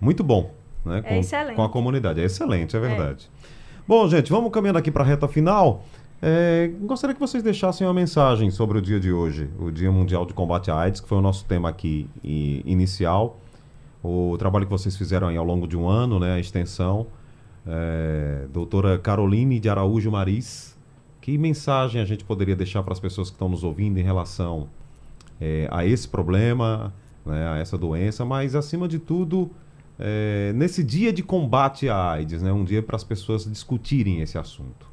muito 0.00 0.22
bom, 0.22 0.50
né? 0.84 1.02
É 1.04 1.18
excelente. 1.18 1.56
Com 1.56 1.62
a 1.62 1.68
comunidade. 1.68 2.20
É 2.20 2.24
excelente, 2.24 2.76
é 2.76 2.80
verdade. 2.80 3.30
Bom, 3.86 4.08
gente, 4.08 4.30
vamos 4.30 4.50
caminhando 4.52 4.78
aqui 4.78 4.90
para 4.90 5.02
a 5.02 5.06
reta 5.06 5.28
final. 5.28 5.84
É, 6.20 6.70
gostaria 6.82 7.12
que 7.14 7.20
vocês 7.20 7.42
deixassem 7.42 7.86
uma 7.86 7.92
mensagem 7.92 8.50
sobre 8.50 8.78
o 8.78 8.80
dia 8.80 9.00
de 9.00 9.12
hoje, 9.12 9.50
o 9.58 9.70
Dia 9.70 9.90
Mundial 9.90 10.24
de 10.24 10.32
Combate 10.32 10.70
à 10.70 10.76
AIDS, 10.78 11.00
que 11.00 11.08
foi 11.08 11.18
o 11.18 11.20
nosso 11.20 11.44
tema 11.44 11.68
aqui 11.68 12.08
inicial. 12.22 13.38
O 14.02 14.36
trabalho 14.38 14.66
que 14.66 14.70
vocês 14.72 14.96
fizeram 14.96 15.28
aí 15.28 15.36
ao 15.36 15.44
longo 15.44 15.66
de 15.66 15.76
um 15.76 15.88
ano, 15.88 16.18
né? 16.18 16.34
A 16.34 16.38
extensão. 16.40 17.06
É, 17.64 18.46
doutora 18.52 18.98
Caroline 18.98 19.60
de 19.60 19.68
Araújo 19.68 20.10
Maris, 20.10 20.76
que 21.20 21.38
mensagem 21.38 22.02
a 22.02 22.04
gente 22.04 22.24
poderia 22.24 22.56
deixar 22.56 22.82
para 22.82 22.92
as 22.92 22.98
pessoas 22.98 23.30
que 23.30 23.34
estão 23.36 23.48
nos 23.48 23.62
ouvindo 23.62 23.98
em 23.98 24.02
relação 24.02 24.68
é, 25.40 25.68
a 25.70 25.86
esse 25.86 26.08
problema, 26.08 26.92
né, 27.24 27.48
a 27.48 27.58
essa 27.58 27.78
doença, 27.78 28.24
mas 28.24 28.56
acima 28.56 28.88
de 28.88 28.98
tudo, 28.98 29.48
é, 29.96 30.52
nesse 30.56 30.82
dia 30.82 31.12
de 31.12 31.22
combate 31.22 31.88
à 31.88 32.10
AIDS, 32.10 32.42
né, 32.42 32.52
um 32.52 32.64
dia 32.64 32.82
para 32.82 32.96
as 32.96 33.04
pessoas 33.04 33.44
discutirem 33.44 34.20
esse 34.20 34.36
assunto. 34.36 34.90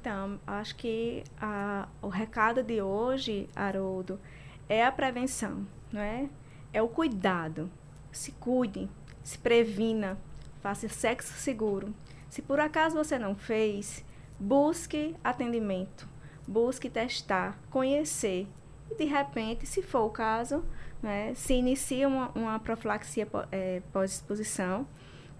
Então, 0.00 0.38
acho 0.46 0.76
que 0.76 1.24
a- 1.40 1.88
o 2.00 2.08
recado 2.08 2.62
de 2.62 2.80
hoje, 2.80 3.48
Haroldo, 3.56 4.20
é 4.68 4.84
a 4.86 4.92
prevenção, 4.92 5.66
não 5.92 6.00
é? 6.00 6.28
É 6.72 6.80
o 6.80 6.86
cuidado. 6.88 7.68
Se 8.12 8.32
cuide, 8.32 8.88
se 9.22 9.38
previna, 9.38 10.18
faça 10.62 10.88
sexo 10.88 11.32
seguro. 11.34 11.94
Se 12.28 12.42
por 12.42 12.60
acaso 12.60 12.96
você 12.96 13.18
não 13.18 13.34
fez, 13.34 14.04
busque 14.38 15.14
atendimento, 15.22 16.08
busque 16.46 16.88
testar, 16.88 17.58
conhecer. 17.70 18.46
E 18.90 18.94
de 18.94 19.04
repente, 19.04 19.66
se 19.66 19.82
for 19.82 20.00
o 20.06 20.10
caso, 20.10 20.64
né, 21.02 21.32
se 21.34 21.54
inicia 21.54 22.06
uma, 22.08 22.28
uma 22.34 22.58
profilaxia 22.58 23.26
eh, 23.52 23.82
pós-exposição, 23.92 24.86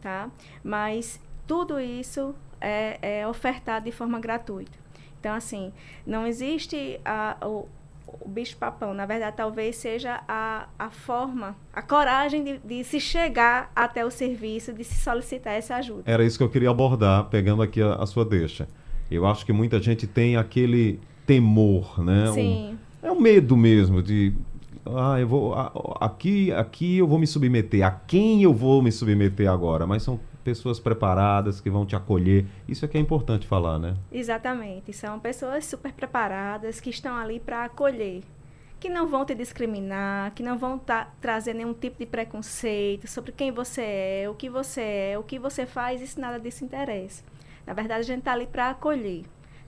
tá? 0.01 0.31
Mas 0.63 1.21
tudo 1.47 1.81
isso 1.81 2.35
é, 2.61 3.21
é 3.21 3.27
ofertado 3.27 3.85
de 3.87 3.93
forma 3.93 4.19
gratuita. 4.21 4.79
Então, 5.19 5.35
assim, 5.35 5.73
não 6.07 6.27
existe 6.27 7.01
a- 7.05 7.37
o, 7.47 7.69
o 8.21 8.29
bicho-papão. 8.29 8.95
Na 8.95 9.07
verdade, 9.07 9.37
talvez 9.37 9.77
seja 9.77 10.21
a, 10.29 10.67
a 10.79 10.91
forma, 10.91 11.55
a 11.73 11.83
coragem 11.83 12.43
de, 12.45 12.59
de 12.59 12.85
se 12.85 12.99
chegar 13.01 13.71
até 13.75 14.05
o 14.05 14.11
serviço, 14.11 14.73
de 14.73 14.83
se 14.85 14.95
solicitar 15.03 15.53
essa 15.55 15.77
ajuda. 15.77 16.03
Era 16.07 16.25
isso 16.25 16.39
que 16.39 16.45
eu 16.45 16.49
queria 16.49 16.71
abordar, 16.71 17.25
pegando 17.27 17.63
aqui 17.63 17.81
a, 17.83 17.95
a 17.95 18.07
sua 18.07 18.25
deixa. 18.25 18.69
Eu 19.11 19.27
acho 19.27 19.45
que 19.45 19.53
muita 19.53 19.81
gente 19.81 20.07
tem 20.07 20.37
aquele 20.37 21.01
temor, 21.27 22.03
né? 22.03 22.31
Um- 22.31 22.35
Sim, 22.35 22.79
é 23.03 23.11
um 23.13 23.21
medo 23.21 23.57
mesmo 23.57 24.03
de 24.03 24.33
ah, 24.87 25.21
eu 25.21 25.29
vou 25.29 25.55
a- 25.55 25.73
aqui 26.01 26.51
aqui 26.53 26.99
eu 26.99 27.07
vou 27.07 27.19
me 27.19 27.27
submeter. 27.27 27.85
A 27.87 27.91
quem 27.91 28.43
eu 28.43 28.53
vou 28.55 28.83
me 28.83 28.91
submeter 28.91 29.49
agora? 29.51 29.87
Mas 29.87 30.03
são 30.03 30.19
pessoas 30.41 30.81
preparadas 30.81 31.61
que 31.61 31.71
vão 31.71 31.87
te 31.87 31.95
acolher. 31.95 32.47
Isso 32.69 32.85
é 32.85 32.89
que 32.89 32.99
é 32.99 33.01
importante 33.01 33.47
falar, 33.47 33.79
né? 33.79 33.95
exatamente. 34.11 34.93
São 34.93 35.19
pessoas 35.19 35.65
super 35.65 35.93
preparadas 35.93 36.81
que 36.81 36.91
estão 36.91 37.17
ali 37.17 37.39
para 37.39 37.65
acolher. 37.65 38.23
Que 38.79 38.89
não 38.89 39.07
vão 39.07 39.27
te 39.27 39.35
discriminar, 39.35 40.33
que 40.33 40.43
não 40.43 40.57
vão 40.57 40.81
trazer 41.21 41.55
nenhum 41.55 41.75
tipo 41.75 41.99
de 41.99 42.07
preconceito 42.07 43.07
sobre 43.07 43.31
quem 43.31 43.53
você 43.53 43.83
é, 43.83 44.29
o 44.29 44.35
que 44.35 44.49
você 44.49 44.81
é, 45.13 45.19
o 45.19 45.23
que 45.23 45.39
você 45.39 45.67
faz, 45.67 46.01
isso 46.01 46.19
nada 46.19 46.41
disso 46.41 46.65
interessa. 46.65 47.23
Na 47.67 47.75
verdade, 47.75 48.01
a 48.01 48.05
gente 48.05 48.21
está 48.21 48.33
ali 48.33 48.47
para 48.47 48.71
acolher, 48.71 49.25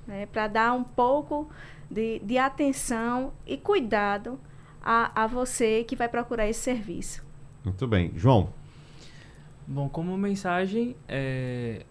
né? 0.07 0.27
para 0.27 0.49
dar 0.49 0.73
um 0.73 0.83
pouco 0.83 1.51
de, 1.91 2.21
de 2.21 2.39
atenção 2.39 3.35
e 3.47 3.59
cuidado 3.59 4.41
a, 4.83 5.25
a 5.25 5.27
você 5.27 5.85
que 5.85 5.95
vai 5.95 6.09
procurar 6.09 6.49
esse 6.49 6.61
serviço. 6.61 7.23
Muito 7.65 7.87
bem. 7.87 8.13
João, 8.17 8.49
Bom, 9.67 9.89
como 9.89 10.17
mensagem, 10.17 10.97
é, 11.09 11.85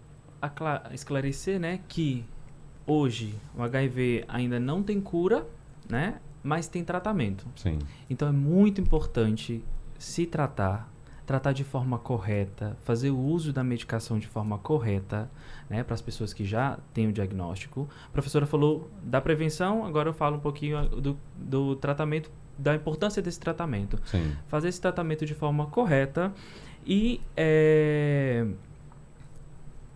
esclarecer 0.92 1.58
né, 1.58 1.80
que 1.88 2.24
hoje 2.86 3.34
o 3.56 3.62
HIV 3.62 4.24
ainda 4.28 4.58
não 4.58 4.82
tem 4.82 5.00
cura, 5.00 5.46
né, 5.88 6.20
mas 6.42 6.66
tem 6.66 6.84
tratamento. 6.84 7.46
sim. 7.56 7.78
Então 8.10 8.28
é 8.28 8.32
muito 8.32 8.80
importante 8.80 9.64
se 9.98 10.26
tratar, 10.26 10.92
tratar 11.24 11.52
de 11.52 11.62
forma 11.62 11.98
correta, 11.98 12.76
fazer 12.82 13.10
o 13.10 13.18
uso 13.18 13.52
da 13.52 13.62
medicação 13.62 14.18
de 14.18 14.26
forma 14.26 14.58
correta, 14.58 15.30
né, 15.70 15.84
para 15.84 15.94
as 15.94 16.02
pessoas 16.02 16.32
que 16.32 16.44
já 16.44 16.78
têm 16.92 17.06
o 17.06 17.12
diagnóstico. 17.12 17.88
A 18.06 18.10
professora 18.10 18.46
falou 18.46 18.90
da 19.02 19.20
prevenção, 19.20 19.86
agora 19.86 20.08
eu 20.08 20.14
falo 20.14 20.36
um 20.36 20.40
pouquinho 20.40 20.78
ah, 20.78 20.84
do, 20.86 21.16
do 21.36 21.76
tratamento, 21.76 22.30
da 22.58 22.74
importância 22.74 23.22
desse 23.22 23.40
tratamento 23.40 23.98
Sim. 24.04 24.36
fazer 24.46 24.68
esse 24.68 24.80
tratamento 24.80 25.24
de 25.24 25.34
forma 25.34 25.66
correta 25.66 26.32
e, 26.86 27.20
é, 27.36 28.46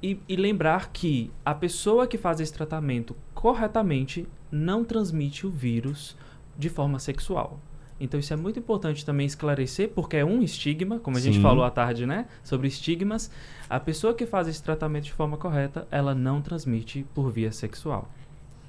e, 0.02 0.18
e 0.28 0.36
lembrar 0.36 0.90
que 0.92 1.30
a 1.44 1.54
pessoa 1.54 2.06
que 2.06 2.18
faz 2.18 2.40
esse 2.40 2.52
tratamento 2.52 3.16
corretamente 3.34 4.26
não 4.50 4.84
transmite 4.84 5.46
o 5.46 5.50
vírus 5.50 6.16
de 6.56 6.68
forma 6.68 6.98
sexual. 6.98 7.60
Então 7.98 8.20
isso 8.20 8.32
é 8.32 8.36
muito 8.36 8.58
importante 8.58 9.04
também 9.04 9.26
esclarecer, 9.26 9.90
porque 9.94 10.18
é 10.18 10.24
um 10.24 10.42
estigma, 10.42 10.98
como 10.98 11.16
a 11.16 11.20
Sim. 11.20 11.32
gente 11.32 11.42
falou 11.42 11.64
à 11.64 11.70
tarde, 11.70 12.06
né? 12.06 12.26
Sobre 12.44 12.68
estigmas. 12.68 13.30
A 13.68 13.80
pessoa 13.80 14.14
que 14.14 14.26
faz 14.26 14.48
esse 14.48 14.62
tratamento 14.62 15.04
de 15.04 15.12
forma 15.12 15.36
correta, 15.36 15.88
ela 15.90 16.14
não 16.14 16.42
transmite 16.42 17.06
por 17.14 17.30
via 17.30 17.50
sexual. 17.50 18.10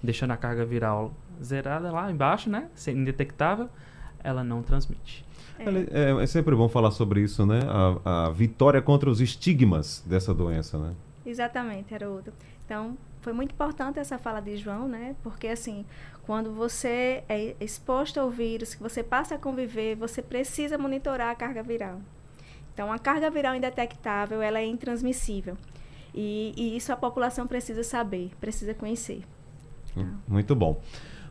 Deixando 0.01 0.31
a 0.31 0.37
carga 0.37 0.65
viral 0.65 1.13
zerada 1.43 1.91
lá 1.91 2.09
embaixo, 2.09 2.49
né? 2.49 2.69
Indetectável, 2.87 3.69
ela 4.27 4.43
não 4.43 4.61
transmite. 4.61 5.25
É. 5.57 5.63
É, 6.19 6.23
é 6.23 6.27
sempre 6.27 6.55
bom 6.55 6.67
falar 6.67 6.91
sobre 6.91 7.21
isso, 7.21 7.45
né? 7.45 7.61
A, 8.05 8.27
a 8.27 8.29
vitória 8.29 8.81
contra 8.81 9.09
os 9.09 9.21
estigmas 9.21 10.03
dessa 10.05 10.33
doença, 10.33 10.77
né? 10.77 10.93
Exatamente, 11.25 11.95
Haroldo. 11.95 12.33
Então, 12.65 12.97
foi 13.21 13.33
muito 13.33 13.53
importante 13.53 13.99
essa 13.99 14.17
fala 14.17 14.41
de 14.41 14.57
João, 14.57 14.87
né? 14.87 15.15
Porque, 15.23 15.47
assim, 15.47 15.85
quando 16.25 16.53
você 16.53 17.23
é 17.29 17.55
exposto 17.59 18.19
ao 18.19 18.29
vírus, 18.29 18.75
que 18.75 18.83
você 18.83 19.01
passa 19.01 19.35
a 19.35 19.37
conviver, 19.37 19.95
você 19.95 20.21
precisa 20.21 20.77
monitorar 20.77 21.29
a 21.29 21.35
carga 21.35 21.63
viral. 21.63 22.01
Então, 22.73 22.91
a 22.91 22.99
carga 22.99 23.29
viral 23.29 23.55
indetectável, 23.55 24.41
ela 24.41 24.59
é 24.59 24.65
intransmissível. 24.65 25.57
E, 26.13 26.53
e 26.55 26.75
isso 26.75 26.91
a 26.91 26.95
população 26.95 27.47
precisa 27.47 27.83
saber, 27.83 28.31
precisa 28.39 28.73
conhecer. 28.73 29.23
Tá? 29.95 30.05
Muito 30.27 30.55
bom. 30.55 30.81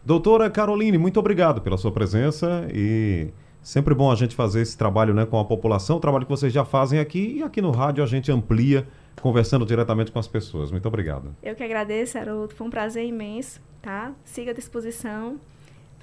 Doutora 0.06 0.48
Caroline, 0.48 0.96
muito 0.98 1.18
obrigado 1.18 1.60
pela 1.60 1.76
sua 1.76 1.90
presença 1.90 2.68
e 2.72 3.26
sempre 3.60 3.92
bom 3.92 4.08
a 4.08 4.14
gente 4.14 4.36
fazer 4.36 4.60
esse 4.60 4.78
trabalho 4.78 5.12
né, 5.12 5.26
com 5.26 5.36
a 5.36 5.44
população, 5.44 5.96
o 5.96 6.00
trabalho 6.00 6.24
que 6.24 6.30
vocês 6.30 6.52
já 6.52 6.64
fazem 6.64 7.00
aqui 7.00 7.38
e 7.38 7.42
aqui 7.42 7.60
no 7.60 7.72
rádio 7.72 8.04
a 8.04 8.06
gente 8.06 8.30
amplia 8.30 8.86
conversando 9.20 9.66
diretamente 9.66 10.12
com 10.12 10.20
as 10.20 10.28
pessoas. 10.28 10.70
Muito 10.70 10.86
obrigado. 10.86 11.34
Eu 11.42 11.56
que 11.56 11.64
agradeço, 11.64 12.16
Haroldo. 12.16 12.54
Foi 12.54 12.68
um 12.68 12.70
prazer 12.70 13.04
imenso, 13.04 13.60
tá? 13.82 14.12
Siga 14.22 14.52
à 14.52 14.54
disposição 14.54 15.40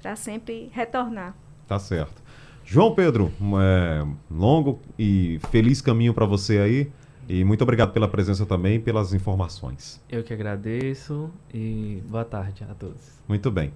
para 0.02 0.14
sempre 0.16 0.68
retornar. 0.74 1.34
Tá 1.66 1.78
certo. 1.78 2.22
João 2.62 2.94
Pedro, 2.94 3.32
é, 3.58 4.06
longo 4.30 4.82
e 4.98 5.40
feliz 5.50 5.80
caminho 5.80 6.12
para 6.12 6.26
você 6.26 6.58
aí. 6.58 6.92
E 7.28 7.44
muito 7.44 7.62
obrigado 7.62 7.92
pela 7.92 8.08
presença 8.08 8.44
também 8.44 8.76
e 8.76 8.78
pelas 8.78 9.12
informações. 9.12 10.00
Eu 10.08 10.22
que 10.22 10.32
agradeço 10.32 11.30
e 11.52 12.02
boa 12.08 12.24
tarde 12.24 12.64
a 12.68 12.74
todos. 12.74 13.00
Muito 13.28 13.50
bem. 13.50 13.72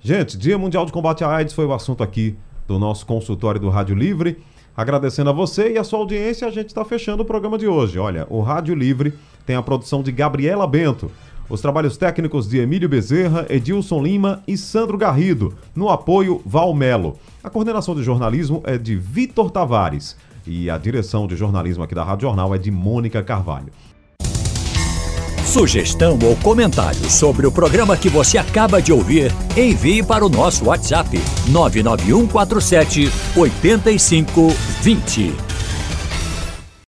Gente, 0.00 0.38
Dia 0.38 0.56
Mundial 0.56 0.86
de 0.86 0.92
Combate 0.92 1.24
à 1.24 1.28
AIDS 1.28 1.54
foi 1.54 1.66
o 1.66 1.72
assunto 1.72 2.02
aqui 2.02 2.36
do 2.66 2.78
nosso 2.78 3.06
consultório 3.06 3.60
do 3.60 3.68
Rádio 3.68 3.94
Livre. 3.94 4.38
Agradecendo 4.76 5.30
a 5.30 5.32
você 5.32 5.72
e 5.72 5.78
a 5.78 5.84
sua 5.84 5.98
audiência, 5.98 6.46
a 6.46 6.50
gente 6.50 6.68
está 6.68 6.84
fechando 6.84 7.22
o 7.22 7.26
programa 7.26 7.56
de 7.56 7.66
hoje. 7.66 7.98
Olha, 7.98 8.26
o 8.28 8.42
Rádio 8.42 8.74
Livre 8.74 9.14
tem 9.46 9.56
a 9.56 9.62
produção 9.62 10.02
de 10.02 10.12
Gabriela 10.12 10.66
Bento, 10.66 11.10
os 11.48 11.60
trabalhos 11.60 11.96
técnicos 11.96 12.48
de 12.48 12.58
Emílio 12.58 12.88
Bezerra, 12.88 13.46
Edilson 13.48 14.02
Lima 14.02 14.42
e 14.46 14.56
Sandro 14.56 14.98
Garrido, 14.98 15.54
no 15.74 15.88
apoio 15.88 16.42
Val 16.44 16.74
Melo. 16.74 17.18
A 17.42 17.48
coordenação 17.48 17.94
de 17.94 18.02
jornalismo 18.02 18.62
é 18.64 18.76
de 18.76 18.96
Vitor 18.96 19.50
Tavares. 19.50 20.16
E 20.46 20.70
a 20.70 20.78
direção 20.78 21.26
de 21.26 21.36
jornalismo 21.36 21.82
aqui 21.82 21.94
da 21.94 22.04
Rádio 22.04 22.28
Jornal 22.28 22.54
é 22.54 22.58
de 22.58 22.70
Mônica 22.70 23.22
Carvalho. 23.22 23.72
Sugestão 25.44 26.18
ou 26.22 26.36
comentário 26.36 27.08
sobre 27.08 27.46
o 27.46 27.52
programa 27.52 27.96
que 27.96 28.10
você 28.10 28.36
acaba 28.36 28.82
de 28.82 28.92
ouvir, 28.92 29.32
envie 29.56 30.02
para 30.02 30.24
o 30.24 30.28
nosso 30.28 30.66
WhatsApp 30.66 31.18
99147 31.48 33.10
8520. 33.34 35.55